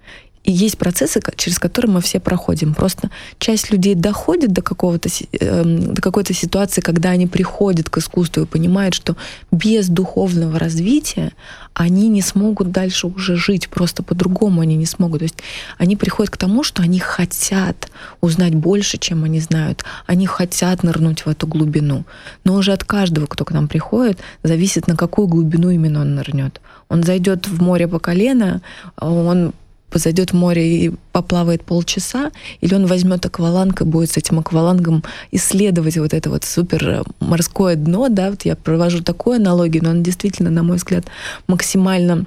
И 0.45 0.51
есть 0.51 0.77
процессы, 0.77 1.21
через 1.37 1.59
которые 1.59 1.93
мы 1.93 2.01
все 2.01 2.19
проходим. 2.19 2.75
Просто 2.75 3.11
часть 3.39 3.71
людей 3.71 3.95
доходит 3.95 4.53
до, 4.53 4.61
какого-то, 4.61 5.09
эм, 5.39 5.95
до 5.95 6.03
какой-то 6.03 6.35
ситуации, 6.35 6.81
когда 6.81 7.11
они 7.11 7.29
приходят 7.29 7.89
к 7.89 7.99
искусству 7.99 8.43
и 8.43 8.47
понимают, 8.47 8.95
что 8.95 9.17
без 9.53 9.89
духовного 9.89 10.59
развития 10.59 11.33
они 11.75 12.09
не 12.09 12.23
смогут 12.23 12.73
дальше 12.73 13.07
уже 13.07 13.37
жить, 13.37 13.69
просто 13.69 14.03
по-другому 14.03 14.61
они 14.61 14.77
не 14.77 14.85
смогут. 14.85 15.21
То 15.21 15.25
есть 15.25 15.39
они 15.79 15.97
приходят 15.97 16.33
к 16.33 16.37
тому, 16.37 16.65
что 16.65 16.83
они 16.83 16.99
хотят 16.99 17.89
узнать 18.21 18.55
больше, 18.55 18.99
чем 18.99 19.23
они 19.23 19.39
знают. 19.39 19.85
Они 20.07 20.27
хотят 20.27 20.83
нырнуть 20.83 21.25
в 21.25 21.29
эту 21.29 21.47
глубину. 21.47 22.05
Но 22.45 22.55
уже 22.55 22.73
от 22.73 22.83
каждого, 22.83 23.27
кто 23.27 23.45
к 23.45 23.53
нам 23.53 23.69
приходит, 23.69 24.19
зависит, 24.43 24.89
на 24.89 24.97
какую 24.97 25.29
глубину 25.29 25.71
именно 25.71 26.01
он 26.01 26.17
нырнет. 26.17 26.61
Он 26.89 27.05
зайдет 27.05 27.47
в 27.47 27.63
море 27.63 27.87
по 27.87 28.01
колено, 28.01 28.61
он 28.97 29.53
зайдет 29.99 30.33
в 30.33 30.37
море 30.37 30.87
и 30.87 30.93
поплавает 31.13 31.65
полчаса, 31.65 32.31
или 32.61 32.75
он 32.75 32.87
возьмет 32.87 33.25
акваланг 33.27 33.81
и 33.81 33.85
будет 33.85 34.11
с 34.11 34.17
этим 34.17 34.39
аквалангом 34.39 35.05
исследовать 35.31 35.97
вот 35.99 36.15
это 36.15 36.31
вот 36.31 36.45
супер 36.45 37.05
морское 37.21 37.77
дно, 37.77 38.09
да, 38.09 38.31
вот 38.31 38.45
я 38.45 38.57
провожу 38.57 39.03
такую 39.03 39.37
аналогию, 39.37 39.85
но 39.85 39.91
он 39.91 40.03
действительно, 40.03 40.51
на 40.51 40.63
мой 40.63 40.77
взгляд, 40.77 41.05
максимально 41.47 42.27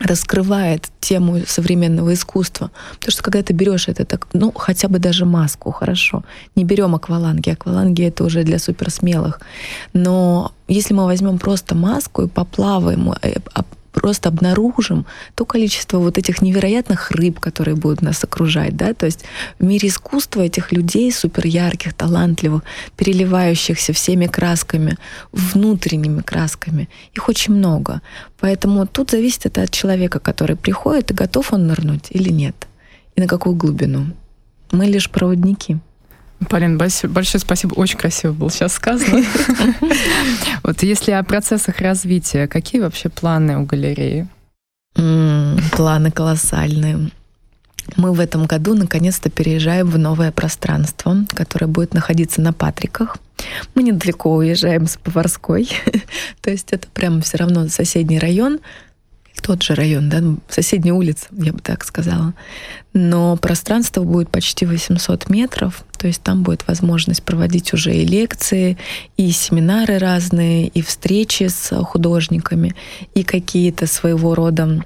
раскрывает 0.00 0.88
тему 1.00 1.40
современного 1.46 2.14
искусства. 2.14 2.70
Потому 2.94 3.12
что 3.12 3.22
когда 3.22 3.42
ты 3.42 3.52
берешь 3.52 3.88
это 3.88 4.04
так, 4.04 4.26
ну, 4.32 4.52
хотя 4.52 4.88
бы 4.88 4.98
даже 4.98 5.24
маску, 5.26 5.70
хорошо. 5.72 6.24
Не 6.56 6.64
берем 6.64 6.94
акваланги. 6.94 7.50
Акваланги 7.50 8.04
это 8.04 8.24
уже 8.24 8.42
для 8.42 8.58
суперсмелых. 8.58 9.40
Но 9.92 10.52
если 10.68 10.94
мы 10.94 11.04
возьмем 11.04 11.38
просто 11.38 11.74
маску 11.74 12.22
и 12.22 12.28
поплаваем, 12.28 13.12
э, 13.22 13.34
просто 13.92 14.28
обнаружим 14.28 15.06
то 15.34 15.44
количество 15.44 15.98
вот 15.98 16.18
этих 16.18 16.42
невероятных 16.42 17.10
рыб, 17.10 17.40
которые 17.40 17.74
будут 17.74 18.02
нас 18.02 18.24
окружать, 18.24 18.76
да, 18.76 18.94
то 18.94 19.06
есть 19.06 19.24
в 19.58 19.64
мире 19.64 19.88
искусства 19.88 20.42
этих 20.42 20.72
людей 20.72 21.12
супер 21.12 21.46
ярких, 21.46 21.94
талантливых, 21.94 22.62
переливающихся 22.96 23.92
всеми 23.92 24.26
красками, 24.26 24.96
внутренними 25.32 26.22
красками, 26.22 26.88
их 27.14 27.28
очень 27.28 27.54
много. 27.54 28.00
Поэтому 28.38 28.86
тут 28.86 29.10
зависит 29.10 29.46
это 29.46 29.62
от 29.62 29.70
человека, 29.70 30.18
который 30.18 30.56
приходит, 30.56 31.10
и 31.10 31.14
готов 31.14 31.52
он 31.52 31.66
нырнуть 31.66 32.06
или 32.10 32.30
нет, 32.30 32.54
и 33.16 33.20
на 33.20 33.26
какую 33.26 33.56
глубину. 33.56 34.06
Мы 34.72 34.86
лишь 34.86 35.10
проводники. 35.10 35.78
Полин, 36.48 36.78
большое 36.78 37.40
спасибо. 37.40 37.74
Очень 37.74 37.98
красиво 37.98 38.32
было 38.32 38.50
сейчас 38.50 38.74
сказано. 38.74 39.24
Вот 40.62 40.82
если 40.82 41.12
о 41.12 41.22
процессах 41.22 41.80
развития, 41.80 42.46
какие 42.46 42.80
вообще 42.80 43.08
планы 43.08 43.58
у 43.58 43.64
галереи? 43.64 44.28
Планы 44.94 46.10
колоссальные. 46.10 47.10
Мы 47.96 48.12
в 48.12 48.20
этом 48.20 48.46
году 48.46 48.74
наконец-то 48.74 49.30
переезжаем 49.30 49.88
в 49.88 49.98
новое 49.98 50.32
пространство, 50.32 51.16
которое 51.34 51.66
будет 51.66 51.94
находиться 51.94 52.40
на 52.40 52.52
Патриках. 52.52 53.16
Мы 53.74 53.82
недалеко 53.82 54.34
уезжаем 54.34 54.86
с 54.86 54.96
Поварской, 54.96 55.68
то 56.40 56.50
есть 56.50 56.72
это 56.72 56.88
прямо 56.88 57.20
все 57.20 57.38
равно 57.38 57.68
соседний 57.68 58.18
район, 58.18 58.60
тот 59.40 59.62
же 59.62 59.74
район, 59.74 60.08
да, 60.08 60.20
ну, 60.20 60.38
соседняя 60.48 60.94
улица, 60.94 61.26
я 61.32 61.52
бы 61.52 61.60
так 61.60 61.84
сказала. 61.84 62.34
Но 62.92 63.36
пространство 63.36 64.02
будет 64.04 64.30
почти 64.30 64.66
800 64.66 65.28
метров, 65.28 65.84
то 65.96 66.06
есть 66.06 66.22
там 66.22 66.42
будет 66.42 66.66
возможность 66.66 67.22
проводить 67.22 67.72
уже 67.72 67.94
и 67.94 68.04
лекции, 68.04 68.76
и 69.16 69.30
семинары 69.30 69.98
разные, 69.98 70.68
и 70.68 70.82
встречи 70.82 71.44
с 71.48 71.74
художниками, 71.84 72.74
и 73.14 73.22
какие-то 73.22 73.86
своего 73.86 74.34
рода 74.34 74.84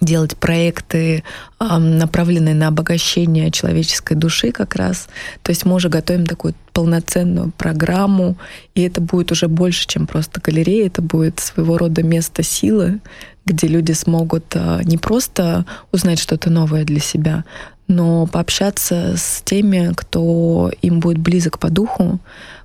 делать 0.00 0.36
проекты, 0.36 1.24
направленные 1.58 2.54
на 2.54 2.68
обогащение 2.68 3.50
человеческой 3.50 4.14
души 4.14 4.52
как 4.52 4.76
раз. 4.76 5.08
То 5.42 5.50
есть 5.50 5.64
мы 5.64 5.74
уже 5.74 5.88
готовим 5.88 6.26
такую 6.26 6.54
полноценную 6.72 7.52
программу, 7.56 8.36
и 8.74 8.82
это 8.82 9.00
будет 9.00 9.32
уже 9.32 9.48
больше, 9.48 9.86
чем 9.86 10.06
просто 10.06 10.40
галерея, 10.40 10.86
это 10.86 11.02
будет 11.02 11.40
своего 11.40 11.76
рода 11.76 12.02
место 12.02 12.42
силы, 12.42 13.00
где 13.44 13.66
люди 13.66 13.92
смогут 13.92 14.44
а, 14.54 14.80
не 14.84 14.96
просто 14.96 15.66
узнать 15.92 16.18
что-то 16.18 16.50
новое 16.50 16.84
для 16.84 17.00
себя, 17.00 17.44
но 17.88 18.26
пообщаться 18.26 19.16
с 19.16 19.42
теми, 19.44 19.92
кто 19.96 20.70
им 20.80 21.00
будет 21.00 21.18
близок 21.18 21.58
по 21.58 21.70
духу, 21.70 22.20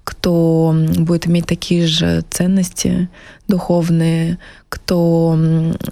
кто 0.06 0.74
будет 1.00 1.28
иметь 1.28 1.48
такие 1.48 1.88
же 1.88 2.24
ценности 2.30 3.10
духовные, 3.48 4.38
кто 4.70 5.38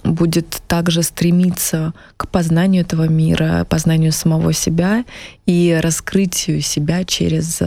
будет 0.04 0.62
также 0.68 1.02
стремиться 1.02 1.92
к 2.16 2.28
познанию 2.28 2.82
этого 2.82 3.08
мира, 3.08 3.66
познанию 3.68 4.12
самого 4.12 4.52
себя 4.52 5.04
и 5.46 5.78
раскрытию 5.82 6.60
себя 6.60 7.04
через 7.04 7.60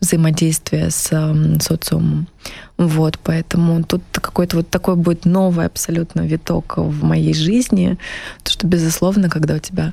взаимодействие 0.00 0.90
с 0.90 1.10
социумом. 1.60 2.28
Вот, 2.78 3.18
поэтому 3.22 3.84
тут 3.84 4.02
какой-то 4.12 4.56
вот 4.56 4.70
такой 4.70 4.96
будет 4.96 5.26
новый 5.26 5.66
абсолютно 5.66 6.22
виток 6.22 6.78
в 6.78 7.04
моей 7.04 7.34
жизни, 7.34 7.98
то 8.42 8.50
что, 8.50 8.66
безусловно, 8.66 9.28
когда 9.28 9.56
у 9.56 9.58
тебя 9.58 9.92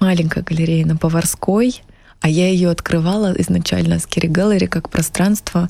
маленькая 0.00 0.42
галерея 0.42 0.86
на 0.86 0.96
Поварской— 0.96 1.82
а 2.20 2.28
я 2.28 2.48
ее 2.48 2.70
открывала 2.70 3.34
изначально 3.38 3.98
Askeri 3.98 4.28
Gallery 4.28 4.66
как 4.66 4.90
пространство, 4.90 5.68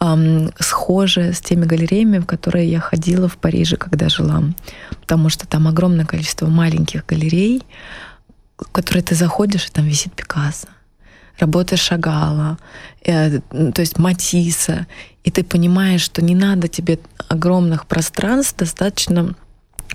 эм, 0.00 0.50
схожее 0.58 1.32
с 1.32 1.40
теми 1.40 1.64
галереями, 1.64 2.18
в 2.18 2.26
которые 2.26 2.70
я 2.70 2.80
ходила 2.80 3.28
в 3.28 3.36
Париже, 3.36 3.76
когда 3.76 4.08
жила. 4.08 4.42
Потому 5.00 5.28
что 5.28 5.46
там 5.46 5.68
огромное 5.68 6.04
количество 6.04 6.46
маленьких 6.46 7.06
галерей, 7.06 7.62
в 8.58 8.70
которые 8.70 9.02
ты 9.02 9.14
заходишь, 9.14 9.66
и 9.66 9.70
там 9.70 9.86
висит 9.86 10.12
Пикассо 10.14 10.68
работа 11.38 11.76
Шагала, 11.76 12.58
э, 13.04 13.40
то 13.40 13.80
есть 13.80 13.98
Матисса, 13.98 14.86
и 15.24 15.30
ты 15.30 15.42
понимаешь, 15.42 16.02
что 16.02 16.22
не 16.22 16.34
надо 16.34 16.68
тебе 16.68 16.98
огромных 17.28 17.86
пространств, 17.86 18.58
достаточно 18.58 19.34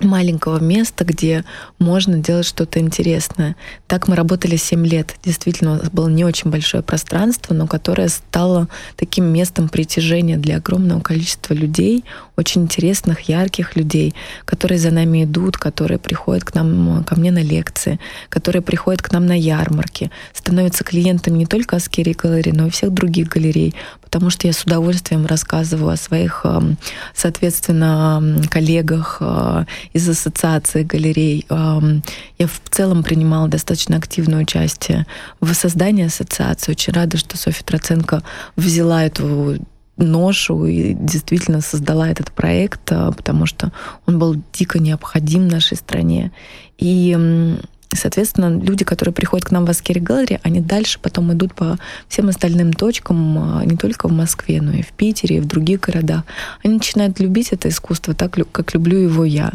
маленького 0.03 0.59
места, 0.59 1.05
где 1.05 1.43
можно 1.77 2.17
делать 2.17 2.45
что-то 2.45 2.79
интересное. 2.79 3.55
Так 3.87 4.07
мы 4.07 4.15
работали 4.15 4.55
7 4.55 4.85
лет. 4.85 5.15
Действительно, 5.23 5.73
у 5.73 5.75
нас 5.75 5.89
было 5.89 6.07
не 6.07 6.25
очень 6.25 6.49
большое 6.51 6.83
пространство, 6.83 7.53
но 7.53 7.67
которое 7.67 8.09
стало 8.09 8.67
таким 8.95 9.25
местом 9.25 9.69
притяжения 9.69 10.37
для 10.37 10.57
огромного 10.57 11.01
количества 11.01 11.53
людей, 11.53 12.03
очень 12.35 12.63
интересных, 12.63 13.21
ярких 13.21 13.75
людей, 13.75 14.15
которые 14.45 14.79
за 14.79 14.91
нами 14.91 15.25
идут, 15.25 15.57
которые 15.57 15.99
приходят 15.99 16.43
к 16.43 16.53
нам, 16.55 17.03
ко 17.03 17.19
мне 17.19 17.31
на 17.31 17.43
лекции, 17.43 17.99
которые 18.29 18.61
приходят 18.61 19.01
к 19.01 19.11
нам 19.11 19.25
на 19.25 19.37
ярмарки, 19.37 20.11
становятся 20.33 20.83
клиентами 20.83 21.37
не 21.39 21.45
только 21.45 21.75
Аскери 21.75 22.13
галереи, 22.13 22.51
но 22.51 22.67
и 22.67 22.69
всех 22.69 22.93
других 22.93 23.27
галерей, 23.27 23.75
потому 24.01 24.29
что 24.29 24.47
я 24.47 24.53
с 24.53 24.63
удовольствием 24.63 25.25
рассказываю 25.25 25.91
о 25.91 25.97
своих, 25.97 26.41
эм, 26.43 26.77
соответственно, 27.13 28.41
коллегах 28.49 29.17
э, 29.19 29.65
из 29.93 30.07
ассоциации 30.07 30.83
галерей. 30.83 31.45
Я 31.49 32.47
в 32.47 32.61
целом 32.69 33.03
принимала 33.03 33.47
достаточно 33.47 33.97
активное 33.97 34.41
участие 34.41 35.05
в 35.41 35.53
создании 35.53 36.05
ассоциации. 36.05 36.71
Очень 36.71 36.93
рада, 36.93 37.17
что 37.17 37.37
Софья 37.37 37.63
Троценко 37.63 38.23
взяла 38.55 39.03
эту 39.03 39.57
ношу 39.99 40.65
и 40.65 40.93
действительно 40.93 41.61
создала 41.61 42.09
этот 42.09 42.31
проект, 42.31 42.91
э, 42.91 43.11
потому 43.15 43.45
что 43.45 43.71
он 44.05 44.17
был 44.17 44.41
дико 44.53 44.79
необходим 44.79 45.47
нашей 45.47 45.77
стране. 45.77 46.31
И 46.77 47.57
Соответственно, 47.91 48.61
люди, 48.61 48.85
которые 48.85 49.13
приходят 49.13 49.47
к 49.47 49.51
нам 49.51 49.65
в 49.65 49.69
Аскери 49.69 49.99
Галлери, 49.99 50.39
они 50.43 50.61
дальше 50.61 50.99
потом 51.01 51.33
идут 51.33 51.55
по 51.55 51.77
всем 52.07 52.29
остальным 52.29 52.71
точкам, 52.71 53.37
а, 53.39 53.65
не 53.65 53.77
только 53.77 54.07
в 54.07 54.11
Москве, 54.11 54.61
но 54.61 54.73
и 54.73 54.83
в 54.83 54.89
Питере, 54.89 55.37
и 55.37 55.39
в 55.39 55.47
других 55.47 55.79
городах. 55.79 56.23
Они 56.63 56.75
начинают 56.75 57.19
любить 57.19 57.51
это 57.51 57.67
искусство 57.67 58.13
так, 58.13 58.37
как 58.51 58.73
люблю 58.75 58.99
его 58.99 59.25
я. 59.25 59.53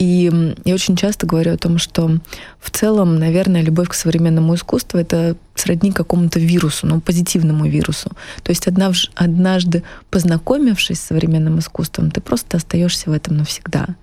И 0.00 0.54
я 0.64 0.74
очень 0.74 0.96
часто 0.96 1.26
говорю 1.26 1.52
о 1.52 1.58
том, 1.58 1.76
что 1.78 2.18
в 2.58 2.70
целом, 2.70 3.18
наверное, 3.18 3.60
любовь 3.60 3.90
к 3.90 3.94
современному 3.94 4.54
искусству— 4.54 4.98
это 5.00 5.36
сродни 5.54 5.92
какому-то 5.92 6.40
вирусу, 6.40 6.86
ну, 6.86 7.02
позитивному 7.02 7.66
вирусу. 7.66 8.10
То 8.42 8.50
есть 8.50 8.66
однажды 8.66 9.82
познакомившись 10.10 10.98
с 10.98 11.06
современным 11.06 11.58
искусством, 11.58 12.10
ты 12.10 12.22
просто 12.22 12.56
остаешься 12.56 13.10
в 13.10 13.12
этом 13.12 13.36
навсегда 13.36 13.94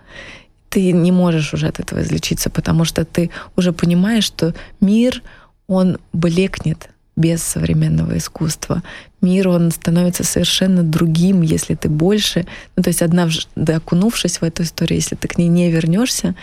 ты 0.69 0.91
не 0.91 1.11
можешь 1.11 1.53
уже 1.53 1.67
от 1.67 1.79
этого 1.79 2.01
излечиться, 2.01 2.49
потому 2.49 2.85
что 2.85 3.05
ты 3.05 3.29
уже 3.55 3.71
понимаешь, 3.71 4.25
что 4.25 4.53
мир, 4.81 5.23
он 5.67 5.97
блекнет 6.13 6.89
без 7.15 7.41
современного 7.43 8.17
искусства. 8.17 8.83
Мир, 9.21 9.49
он 9.49 9.71
становится 9.71 10.23
совершенно 10.23 10.83
другим, 10.83 11.41
если 11.41 11.75
ты 11.75 11.89
больше, 11.89 12.45
ну, 12.75 12.83
то 12.83 12.89
есть 12.89 13.01
однажды 13.01 13.73
окунувшись 13.73 14.39
в 14.39 14.43
эту 14.43 14.63
историю, 14.63 14.99
если 14.99 15.15
ты 15.15 15.27
к 15.27 15.37
ней 15.37 15.47
не 15.47 15.71
вернешься, 15.71 16.35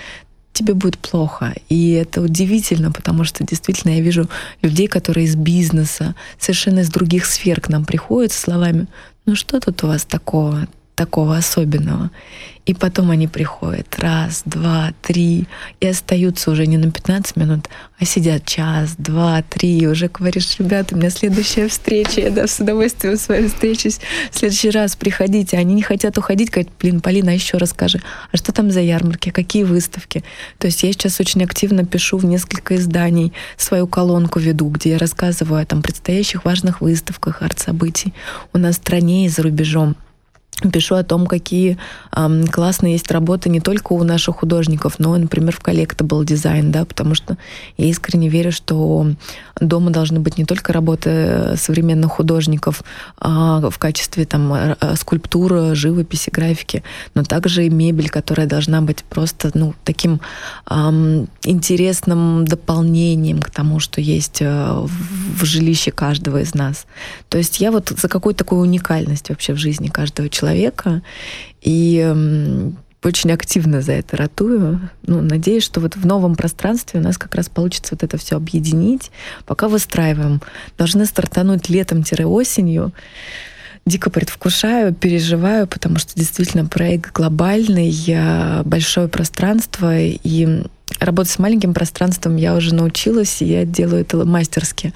тебе 0.53 0.75
будет 0.75 0.99
плохо. 0.99 1.55
И 1.69 1.93
это 1.93 2.21
удивительно, 2.21 2.91
потому 2.93 3.25
что 3.25 3.45
действительно 3.45 3.93
я 3.93 4.01
вижу 4.01 4.29
людей, 4.63 4.89
которые 4.89 5.27
из 5.27 5.37
бизнеса, 5.37 6.15
совершенно 6.39 6.81
из 6.81 6.91
других 6.91 7.27
сфер 7.27 7.61
к 7.61 7.69
нам 7.69 7.85
приходят 7.85 8.33
с 8.33 8.39
словами, 8.39 8.87
ну 9.27 9.37
что 9.37 9.61
тут 9.61 9.85
у 9.85 9.87
вас 9.87 10.05
такого? 10.05 10.67
Такого 10.95 11.37
особенного. 11.37 12.11
И 12.67 12.73
потом 12.73 13.11
они 13.11 13.29
приходят 13.29 13.99
раз, 13.99 14.43
два, 14.47 14.95
три, 15.03 15.47
и 15.81 15.87
остаются 15.87 16.51
уже 16.51 16.67
не 16.67 16.79
на 16.79 16.91
15 16.91 17.37
минут, 17.37 17.69
а 17.99 18.07
сидят 18.07 18.47
час, 18.47 18.95
два, 18.97 19.43
три, 19.43 19.81
и 19.81 19.87
уже 19.87 20.09
говоришь, 20.09 20.57
ребята, 20.59 20.95
у 20.95 20.99
меня 20.99 21.11
следующая 21.11 21.69
встреча, 21.69 22.23
я 22.23 22.31
да, 22.31 22.47
с 22.47 22.59
удовольствием 22.61 23.19
с 23.19 23.29
вами 23.29 23.49
встречусь, 23.49 24.01
в 24.31 24.39
следующий 24.39 24.71
раз 24.71 24.97
приходите. 24.97 25.59
Они 25.59 25.75
не 25.75 25.83
хотят 25.83 26.17
уходить, 26.17 26.51
говорят, 26.51 26.73
блин, 26.81 27.01
Полина, 27.03 27.33
а 27.33 27.35
еще 27.35 27.59
расскажи, 27.59 28.01
а 28.33 28.37
что 28.39 28.51
там 28.53 28.71
за 28.71 28.81
ярмарки, 28.81 29.29
какие 29.29 29.65
выставки? 29.65 30.25
То 30.59 30.69
есть 30.69 30.83
я 30.85 30.93
сейчас 30.93 31.21
очень 31.21 31.45
активно 31.45 31.85
пишу 31.85 32.17
в 32.17 32.25
несколько 32.25 32.77
изданий, 32.77 33.35
свою 33.59 33.87
колонку 33.87 34.39
веду, 34.39 34.71
где 34.71 34.93
я 34.93 34.99
рассказываю 34.99 35.61
о 35.61 35.67
там 35.67 35.83
предстоящих 35.83 36.47
важных 36.47 36.81
выставках, 36.81 37.43
арт-событий 37.43 38.15
у 38.55 38.59
нас 38.59 38.77
в 38.77 38.79
стране 38.79 39.27
и 39.27 39.29
за 39.29 39.43
рубежом 39.43 39.97
пишу 40.73 40.95
о 40.95 41.05
том, 41.05 41.27
какие 41.27 41.79
эм, 42.15 42.47
классные 42.47 42.93
есть 42.93 43.11
работы 43.11 43.49
не 43.49 43.61
только 43.61 43.93
у 43.93 44.03
наших 44.05 44.37
художников, 44.37 44.99
но, 44.99 45.17
например, 45.17 45.55
в 45.55 45.61
collectible 45.61 46.25
design, 46.25 46.71
да, 46.71 46.85
потому 46.85 47.15
что 47.15 47.37
я 47.77 47.87
искренне 47.87 48.29
верю, 48.29 48.53
что 48.53 49.07
дома 49.61 49.91
должны 49.91 50.21
быть 50.21 50.39
не 50.39 50.45
только 50.45 50.73
работы 50.73 51.57
современных 51.57 52.13
художников 52.13 52.83
а 53.19 53.69
в 53.71 53.79
качестве 53.79 54.25
там 54.25 54.53
э, 54.55 54.97
скульптуры, 54.97 55.75
живописи, 55.75 56.31
графики, 56.31 56.83
но 57.15 57.23
также 57.23 57.67
и 57.67 57.71
мебель, 57.71 58.09
которая 58.09 58.47
должна 58.47 58.81
быть 58.81 59.05
просто 59.05 59.51
ну 59.55 59.75
таким 59.85 60.21
эм, 60.71 61.29
интересным 61.43 62.45
дополнением 62.45 63.41
к 63.41 63.51
тому, 63.51 63.81
что 63.81 64.01
есть 64.01 64.41
э, 64.41 64.73
в, 64.73 65.41
в 65.41 65.45
жилище 65.45 65.91
каждого 65.91 66.41
из 66.41 66.55
нас. 66.55 66.87
То 67.29 67.39
есть 67.39 67.61
я 67.61 67.71
вот 67.71 67.91
за 67.91 68.09
какую-то 68.09 68.39
такую 68.39 68.63
уникальность 68.63 69.29
вообще 69.29 69.53
в 69.55 69.59
жизни 69.59 69.89
каждого 69.89 70.29
человека 70.29 70.44
человека. 70.45 71.03
И 71.63 72.15
очень 73.03 73.33
активно 73.33 73.83
за 73.83 73.93
это 73.93 74.17
ратую. 74.17 74.89
Ну, 75.07 75.21
надеюсь, 75.21 75.63
что 75.63 75.81
вот 75.81 75.97
в 75.97 76.07
новом 76.07 76.37
пространстве 76.37 77.01
у 77.01 77.03
нас 77.03 77.19
как 77.19 77.35
раз 77.35 77.49
получится 77.49 77.95
вот 77.95 78.03
это 78.03 78.17
все 78.17 78.37
объединить. 78.37 79.11
Пока 79.45 79.69
выстраиваем. 79.69 80.41
Должны 80.79 81.05
стартануть 81.07 81.69
летом-осенью. 81.69 82.93
Дико 83.87 84.09
предвкушаю, 84.09 84.95
переживаю, 84.95 85.67
потому 85.67 85.99
что 85.99 86.15
действительно 86.15 86.65
проект 86.65 87.13
глобальный, 87.13 87.95
большое 88.65 89.09
пространство, 89.09 89.99
и 89.99 90.63
работать 91.01 91.33
с 91.33 91.39
маленьким 91.39 91.75
пространством 91.75 92.37
я 92.37 92.55
уже 92.55 92.75
научилась, 92.75 93.43
и 93.43 93.47
я 93.47 93.65
делаю 93.65 94.03
это 94.03 94.25
мастерски. 94.25 94.93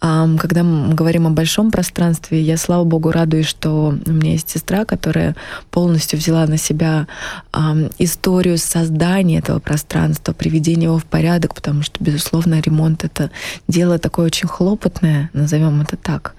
Когда 0.00 0.62
мы 0.62 0.94
говорим 0.94 1.26
о 1.26 1.30
большом 1.30 1.70
пространстве, 1.70 2.40
я, 2.40 2.56
слава 2.56 2.84
богу, 2.84 3.10
радуюсь, 3.10 3.46
что 3.46 3.94
у 4.06 4.10
меня 4.10 4.32
есть 4.32 4.48
сестра, 4.48 4.86
которая 4.86 5.36
полностью 5.70 6.18
взяла 6.18 6.46
на 6.46 6.56
себя 6.56 7.06
историю 7.98 8.56
создания 8.56 9.40
этого 9.40 9.58
пространства, 9.58 10.32
приведения 10.32 10.84
его 10.84 10.98
в 10.98 11.04
порядок, 11.04 11.54
потому 11.54 11.82
что, 11.82 12.02
безусловно, 12.02 12.60
ремонт— 12.60 13.04
это 13.04 13.30
дело 13.68 13.98
такое 13.98 14.24
очень 14.26 14.48
хлопотное, 14.48 15.28
назовем 15.34 15.82
это 15.82 15.98
так. 15.98 16.34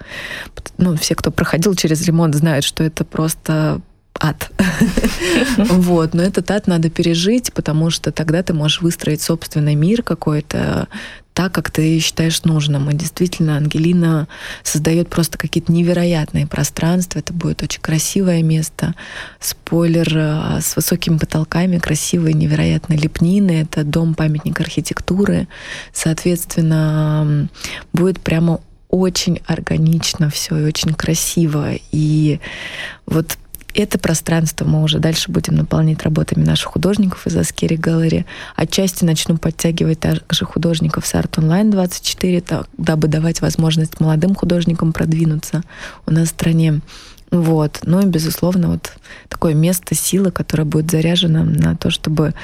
Ну, 0.78 0.96
все, 0.96 1.14
кто 1.14 1.30
проходил 1.30 1.76
через 1.76 2.04
ремонт, 2.04 2.34
знают, 2.34 2.64
что 2.64 2.82
это 2.82 3.04
просто 3.04 3.80
ад. 4.18 4.50
Вот, 5.58 6.14
но 6.14 6.22
этот 6.22 6.50
ад 6.50 6.66
надо 6.66 6.90
пережить, 6.90 7.52
потому 7.52 7.90
что 7.90 8.12
тогда 8.12 8.42
ты 8.42 8.54
можешь 8.54 8.80
выстроить 8.80 9.22
собственный 9.22 9.74
мир 9.74 10.02
какой-то 10.02 10.88
так, 11.34 11.52
как 11.52 11.70
ты 11.70 11.98
считаешь 11.98 12.44
нужным. 12.44 12.90
И 12.90 12.94
действительно, 12.94 13.56
Ангелина 13.56 14.28
создает 14.62 15.08
просто 15.08 15.38
какие-то 15.38 15.72
невероятные 15.72 16.46
пространства. 16.46 17.18
Это 17.18 17.32
будет 17.32 17.62
очень 17.62 17.80
красивое 17.80 18.42
место. 18.42 18.94
Спойлер 19.40 20.08
а, 20.14 20.60
с 20.60 20.76
высокими 20.76 21.16
потолками, 21.16 21.78
красивые, 21.78 22.34
невероятные 22.34 22.98
лепнины. 22.98 23.62
Это 23.62 23.84
дом-памятник 23.84 24.60
архитектуры. 24.60 25.48
Соответственно, 25.92 27.48
будет 27.92 28.20
прямо 28.20 28.60
очень 28.90 29.40
органично 29.46 30.28
все 30.28 30.58
и 30.58 30.64
очень 30.64 30.92
красиво. 30.92 31.70
И 31.92 32.40
вот 33.06 33.38
это 33.74 33.98
пространство 33.98 34.64
мы 34.64 34.82
уже 34.82 34.98
дальше 34.98 35.30
будем 35.30 35.56
наполнять 35.56 36.02
работами 36.02 36.44
наших 36.44 36.72
художников 36.72 37.26
из 37.26 37.36
Аскери 37.36 37.76
Галлери. 37.76 38.26
Отчасти 38.56 39.04
начну 39.04 39.38
подтягивать 39.38 40.00
также 40.00 40.44
художников 40.44 41.06
с 41.06 41.14
Art 41.14 41.30
Online 41.32 41.70
24, 41.70 42.40
так, 42.40 42.68
дабы 42.76 43.08
давать 43.08 43.40
возможность 43.40 44.00
молодым 44.00 44.34
художникам 44.34 44.92
продвинуться 44.92 45.62
у 46.06 46.12
нас 46.12 46.28
в 46.28 46.30
стране. 46.30 46.80
Вот. 47.30 47.80
Ну 47.84 48.00
и, 48.00 48.06
безусловно, 48.06 48.68
вот 48.68 48.92
такое 49.28 49.54
место 49.54 49.94
силы, 49.94 50.30
которое 50.30 50.64
будет 50.64 50.90
заряжено 50.90 51.44
на 51.44 51.76
то, 51.76 51.90
чтобы 51.90 52.34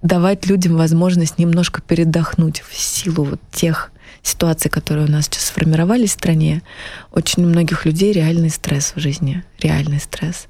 давать 0.00 0.46
людям 0.46 0.76
возможность 0.76 1.38
немножко 1.38 1.82
передохнуть 1.82 2.60
в 2.60 2.76
силу 2.76 3.24
вот 3.24 3.40
тех 3.52 3.90
ситуации, 4.22 4.68
которые 4.68 5.06
у 5.06 5.10
нас 5.10 5.26
сейчас 5.26 5.44
сформировались 5.46 6.10
в 6.10 6.14
стране, 6.14 6.62
очень 7.12 7.44
у 7.44 7.48
многих 7.48 7.84
людей 7.84 8.12
реальный 8.12 8.50
стресс 8.50 8.92
в 8.94 9.00
жизни, 9.00 9.42
реальный 9.60 10.00
стресс. 10.00 10.46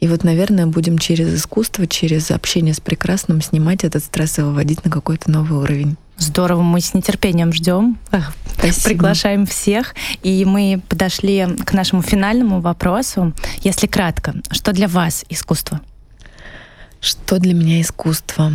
И 0.00 0.08
вот, 0.08 0.24
наверное, 0.24 0.66
будем 0.66 0.98
через 0.98 1.34
искусство, 1.34 1.86
через 1.86 2.30
общение 2.30 2.74
с 2.74 2.80
прекрасным 2.80 3.40
снимать 3.42 3.84
этот 3.84 4.04
стресс 4.04 4.38
и 4.38 4.42
выводить 4.42 4.84
на 4.84 4.90
какой-то 4.90 5.30
новый 5.30 5.58
уровень. 5.58 5.96
Здорово, 6.18 6.62
мы 6.62 6.80
с 6.80 6.94
нетерпением 6.94 7.52
ждем. 7.52 7.98
Спасибо. 8.56 8.84
Приглашаем 8.84 9.46
всех. 9.46 9.94
И 10.22 10.44
мы 10.44 10.80
подошли 10.88 11.46
к 11.64 11.72
нашему 11.72 12.02
финальному 12.02 12.60
вопросу. 12.60 13.32
Если 13.62 13.86
кратко, 13.86 14.34
что 14.52 14.72
для 14.72 14.86
вас 14.86 15.24
искусство? 15.28 15.80
Что 17.00 17.38
для 17.40 17.54
меня 17.54 17.80
искусство? 17.80 18.52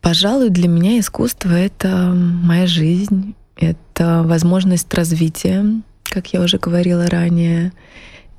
Пожалуй, 0.00 0.50
для 0.50 0.66
меня 0.66 0.98
искусство— 0.98 1.50
это 1.52 2.12
моя 2.14 2.66
жизнь, 2.66 3.34
это 3.56 4.22
возможность 4.24 4.92
развития, 4.94 5.64
как 6.04 6.32
я 6.32 6.40
уже 6.40 6.58
говорила 6.58 7.06
ранее. 7.06 7.72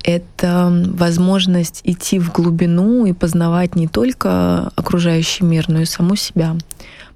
Это 0.04 0.70
возможность 0.94 1.80
идти 1.84 2.18
в 2.18 2.32
глубину 2.32 3.06
и 3.06 3.12
познавать 3.12 3.74
не 3.74 3.88
только 3.88 4.70
окружающий 4.76 5.44
мир, 5.44 5.68
но 5.68 5.80
и 5.80 5.84
саму 5.84 6.16
себя. 6.16 6.56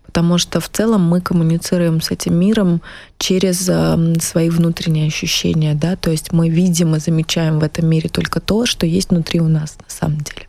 Потому 0.05 0.39
что 0.39 0.59
в 0.59 0.69
целом 0.69 1.03
мы 1.09 1.21
коммуницируем 1.21 2.01
с 2.01 2.11
этим 2.11 2.35
миром 2.35 2.83
через 3.17 3.71
свои 4.21 4.51
внутренние 4.51 5.07
ощущения. 5.07 5.75
Да? 5.75 5.95
То 5.95 6.11
есть 6.11 6.33
мы 6.33 6.49
видим 6.49 6.97
и 6.97 6.99
замечаем 6.99 7.61
в 7.61 7.63
этом 7.63 7.87
мире 7.87 8.09
только 8.09 8.41
то, 8.41 8.67
что 8.67 8.87
есть 8.87 9.11
внутри 9.11 9.41
у 9.41 9.47
нас 9.47 9.77
на 9.79 9.89
самом 9.89 10.19
деле. 10.19 10.49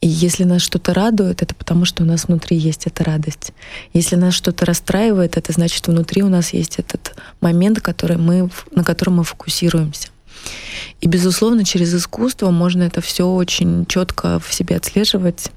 И 0.00 0.08
если 0.08 0.44
нас 0.44 0.62
что-то 0.62 0.92
радует, 0.92 1.42
это 1.42 1.54
потому, 1.54 1.84
что 1.84 2.02
у 2.02 2.06
нас 2.06 2.26
внутри 2.26 2.56
есть 2.56 2.86
эта 2.86 3.02
радость. 3.02 3.52
Если 3.92 4.16
нас 4.16 4.34
что-то 4.34 4.66
расстраивает, 4.66 5.36
это 5.36 5.52
значит, 5.52 5.86
внутри 5.86 6.22
у 6.22 6.28
нас 6.28 6.52
есть 6.52 6.78
этот 6.78 7.14
момент, 7.40 7.80
который 7.80 8.18
мы, 8.18 8.50
на 8.72 8.84
котором 8.84 9.16
мы 9.16 9.24
фокусируемся. 9.24 10.08
И, 11.00 11.08
безусловно, 11.08 11.64
через 11.64 11.94
искусство 11.94 12.50
можно 12.50 12.82
это 12.82 13.00
все 13.00 13.26
очень 13.26 13.86
четко 13.86 14.38
в 14.38 14.52
себе 14.52 14.76
отслеживать. 14.76 15.50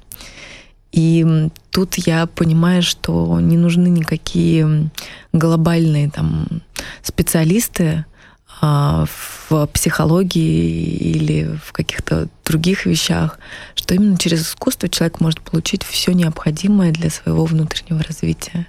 И 0.92 1.48
тут 1.70 1.94
я 1.96 2.26
понимаю, 2.26 2.82
что 2.82 3.38
не 3.40 3.56
нужны 3.56 3.88
никакие 3.88 4.90
глобальные 5.32 6.10
там 6.10 6.62
специалисты, 7.02 8.04
в 8.60 9.66
психологии 9.72 10.84
или 11.16 11.58
в 11.64 11.72
каких-то 11.72 12.28
других 12.44 12.84
вещах, 12.84 13.38
что 13.74 13.94
именно 13.94 14.18
через 14.18 14.42
искусство 14.42 14.88
человек 14.88 15.20
может 15.20 15.40
получить 15.40 15.82
все 15.82 16.12
необходимое 16.12 16.92
для 16.92 17.10
своего 17.10 17.44
внутреннего 17.46 18.02
развития 18.02 18.66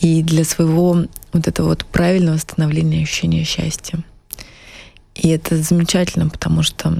и 0.00 0.22
для 0.22 0.44
своего 0.44 1.04
вот 1.32 1.48
этого 1.48 1.68
вот 1.68 1.84
правильного 1.84 2.38
становления 2.38 3.02
ощущения 3.02 3.44
счастья. 3.44 4.02
И 5.14 5.28
это 5.28 5.56
замечательно, 5.56 6.28
потому 6.28 6.62
что 6.62 6.98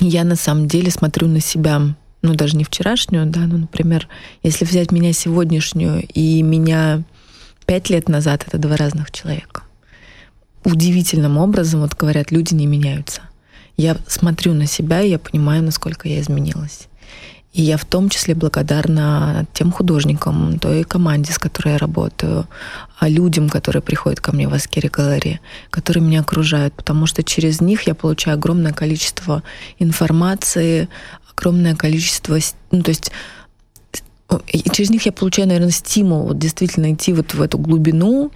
я 0.00 0.24
на 0.24 0.36
самом 0.36 0.68
деле 0.68 0.90
смотрю 0.90 1.28
на 1.28 1.40
себя, 1.40 1.80
ну 2.22 2.34
даже 2.34 2.56
не 2.56 2.64
вчерашнюю, 2.64 3.26
да, 3.26 3.40
ну, 3.40 3.58
например, 3.58 4.06
если 4.42 4.64
взять 4.64 4.92
меня 4.92 5.12
сегодняшнюю 5.12 6.06
и 6.12 6.42
меня 6.42 7.04
пять 7.64 7.88
лет 7.88 8.08
назад, 8.08 8.44
это 8.46 8.58
два 8.58 8.76
разных 8.76 9.10
человека 9.10 9.62
удивительным 10.64 11.38
образом, 11.38 11.80
вот 11.80 11.94
говорят, 11.94 12.30
люди 12.30 12.54
не 12.54 12.66
меняются. 12.66 13.22
Я 13.76 13.96
смотрю 14.06 14.54
на 14.54 14.66
себя, 14.66 15.02
и 15.02 15.10
я 15.10 15.18
понимаю, 15.18 15.62
насколько 15.62 16.08
я 16.08 16.20
изменилась. 16.20 16.88
И 17.52 17.62
я 17.62 17.76
в 17.76 17.84
том 17.84 18.08
числе 18.08 18.34
благодарна 18.34 19.46
тем 19.54 19.72
художникам, 19.72 20.58
той 20.58 20.84
команде, 20.84 21.32
с 21.32 21.38
которой 21.38 21.72
я 21.72 21.78
работаю, 21.78 22.46
а 22.98 23.08
людям, 23.08 23.48
которые 23.48 23.82
приходят 23.82 24.20
ко 24.20 24.32
мне 24.32 24.46
в 24.48 24.54
ASKERI 24.54 24.90
Gallery, 24.90 25.40
которые 25.70 26.02
меня 26.02 26.20
окружают, 26.20 26.74
потому 26.74 27.06
что 27.06 27.22
через 27.22 27.60
них 27.60 27.82
я 27.82 27.94
получаю 27.94 28.36
огромное 28.36 28.72
количество 28.72 29.42
информации, 29.78 30.88
огромное 31.30 31.74
количество... 31.74 32.38
Ну, 32.70 32.82
то 32.82 32.90
есть 32.90 33.10
и 34.46 34.70
через 34.70 34.90
них 34.90 35.06
я 35.06 35.12
получаю, 35.12 35.48
наверное, 35.48 35.70
стимул 35.70 36.24
вот 36.24 36.38
действительно 36.38 36.92
идти 36.92 37.14
вот 37.14 37.32
в 37.32 37.40
эту 37.40 37.58
глубину 37.58 38.30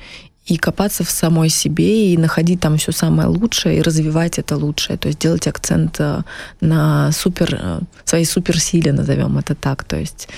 и 0.46 0.56
копаться 0.56 1.04
в 1.04 1.10
самой 1.10 1.48
себе, 1.48 2.12
и 2.12 2.16
находить 2.16 2.60
там 2.60 2.76
все 2.76 2.92
самое 2.92 3.28
лучшее, 3.28 3.78
и 3.78 3.82
развивать 3.82 4.38
это 4.38 4.56
лучшее. 4.56 4.98
То 4.98 5.08
есть 5.08 5.20
делать 5.20 5.46
акцент 5.46 6.00
э, 6.00 6.22
на 6.60 7.12
супер, 7.12 7.58
э, 7.60 7.80
своей 8.04 8.24
суперсиле, 8.24 8.92
назовем 8.92 9.38
это 9.38 9.54
так. 9.54 9.84
То 9.84 9.96
есть 9.96 10.28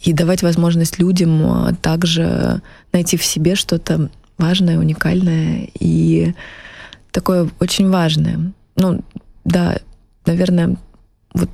и 0.00 0.12
давать 0.12 0.42
возможность 0.42 0.98
людям 1.00 1.42
э, 1.42 1.74
также 1.82 2.62
найти 2.92 3.16
в 3.16 3.24
себе 3.24 3.56
что-то 3.56 4.10
важное, 4.38 4.78
уникальное 4.78 5.68
и 5.78 6.34
такое 7.10 7.50
очень 7.58 7.90
важное. 7.90 8.52
Ну, 8.76 9.02
да, 9.44 9.78
наверное, 10.24 10.76
вот 11.34 11.50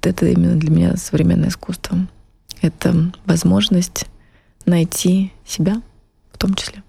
это 0.00 0.26
именно 0.26 0.54
для 0.54 0.70
меня 0.70 0.96
современное 0.96 1.48
искусство. 1.48 1.98
Это 2.60 3.10
возможность 3.26 4.06
найти 4.64 5.32
себя 5.44 5.82
в 6.32 6.38
том 6.38 6.54
числе. 6.54 6.84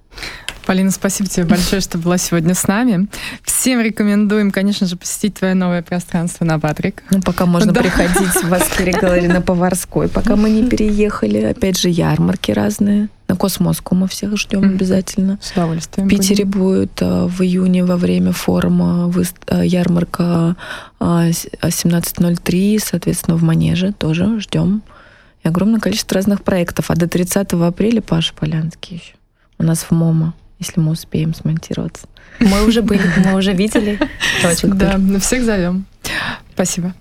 Полина, 0.66 0.92
спасибо 0.92 1.30
тебе 1.30 1.46
большое, 1.46 1.82
что 1.82 1.98
была 1.98 2.18
сегодня 2.18 2.56
с 2.56 2.68
нами. 2.68 3.08
Всем 3.44 3.82
рекомендуем, 3.82 4.52
конечно 4.52 4.88
же, 4.88 4.96
посетить 4.96 5.36
твое 5.36 5.54
новое 5.54 5.82
пространство 5.82 6.46
на 6.46 6.60
Патриках. 6.60 7.04
Ну, 7.12 7.22
пока 7.22 7.46
можно 7.46 7.72
да. 7.72 7.82
приходить 7.82 8.44
в 8.44 8.54
ASKERI 8.54 8.94
Gallery 8.94 9.28
на 9.28 9.42
Поварской, 9.42 10.08
пока 10.08 10.36
мы 10.36 10.50
не 10.50 10.68
переехали. 10.68 11.40
Опять 11.40 11.80
же, 11.80 11.90
ярмарки 11.90 12.52
разные. 12.52 13.10
На 13.28 13.36
Cosmoscow 13.36 13.96
мы 13.96 14.08
всех 14.08 14.38
ждем 14.38 14.64
обязательно. 14.64 15.40
С 15.42 15.52
удовольствием. 15.52 16.08
В 16.08 16.10
Питере 16.10 16.46
будем. 16.46 16.60
будет 16.60 17.02
а, 17.02 17.28
в 17.28 17.42
июне 17.42 17.84
во 17.84 17.98
время 17.98 18.32
форума 18.32 19.12
а, 19.48 19.64
ярмарка 19.64 20.56
1703, 21.00 22.78
а, 22.78 22.80
соответственно, 22.86 23.38
в 23.38 23.44
Манеже 23.44 23.92
тоже 23.94 24.40
ждем. 24.40 24.84
И 25.44 25.48
огромное 25.48 25.80
количество 25.80 26.16
разных 26.16 26.44
проектов. 26.44 26.92
А 26.92 26.96
до 26.96 27.08
30 27.08 27.54
апреля 27.54 28.02
Паша 28.02 28.34
Полянский 28.34 28.98
еще 28.98 29.14
у 29.58 29.64
нас 29.64 29.84
в 29.84 29.92
МОМА 29.92 30.34
если 30.64 30.80
мы 30.80 30.92
успеем 30.92 31.34
смонтироваться. 31.34 32.08
Мы 32.40 32.66
уже 32.66 32.82
были, 32.82 33.04
мы 33.24 33.36
уже 33.36 33.54
видели. 33.54 34.00
Да, 34.64 34.98
на 34.98 35.20
всех 35.20 35.44
зовем. 35.44 35.86
Спасибо. 36.54 36.94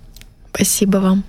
Спасибо 0.53 0.97
вам. 0.97 1.23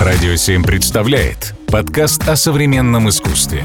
Радио 0.00 0.36
7 0.36 0.64
представляет 0.64 1.54
подкаст 1.68 2.28
о 2.28 2.36
современном 2.36 3.08
искусстве. 3.08 3.64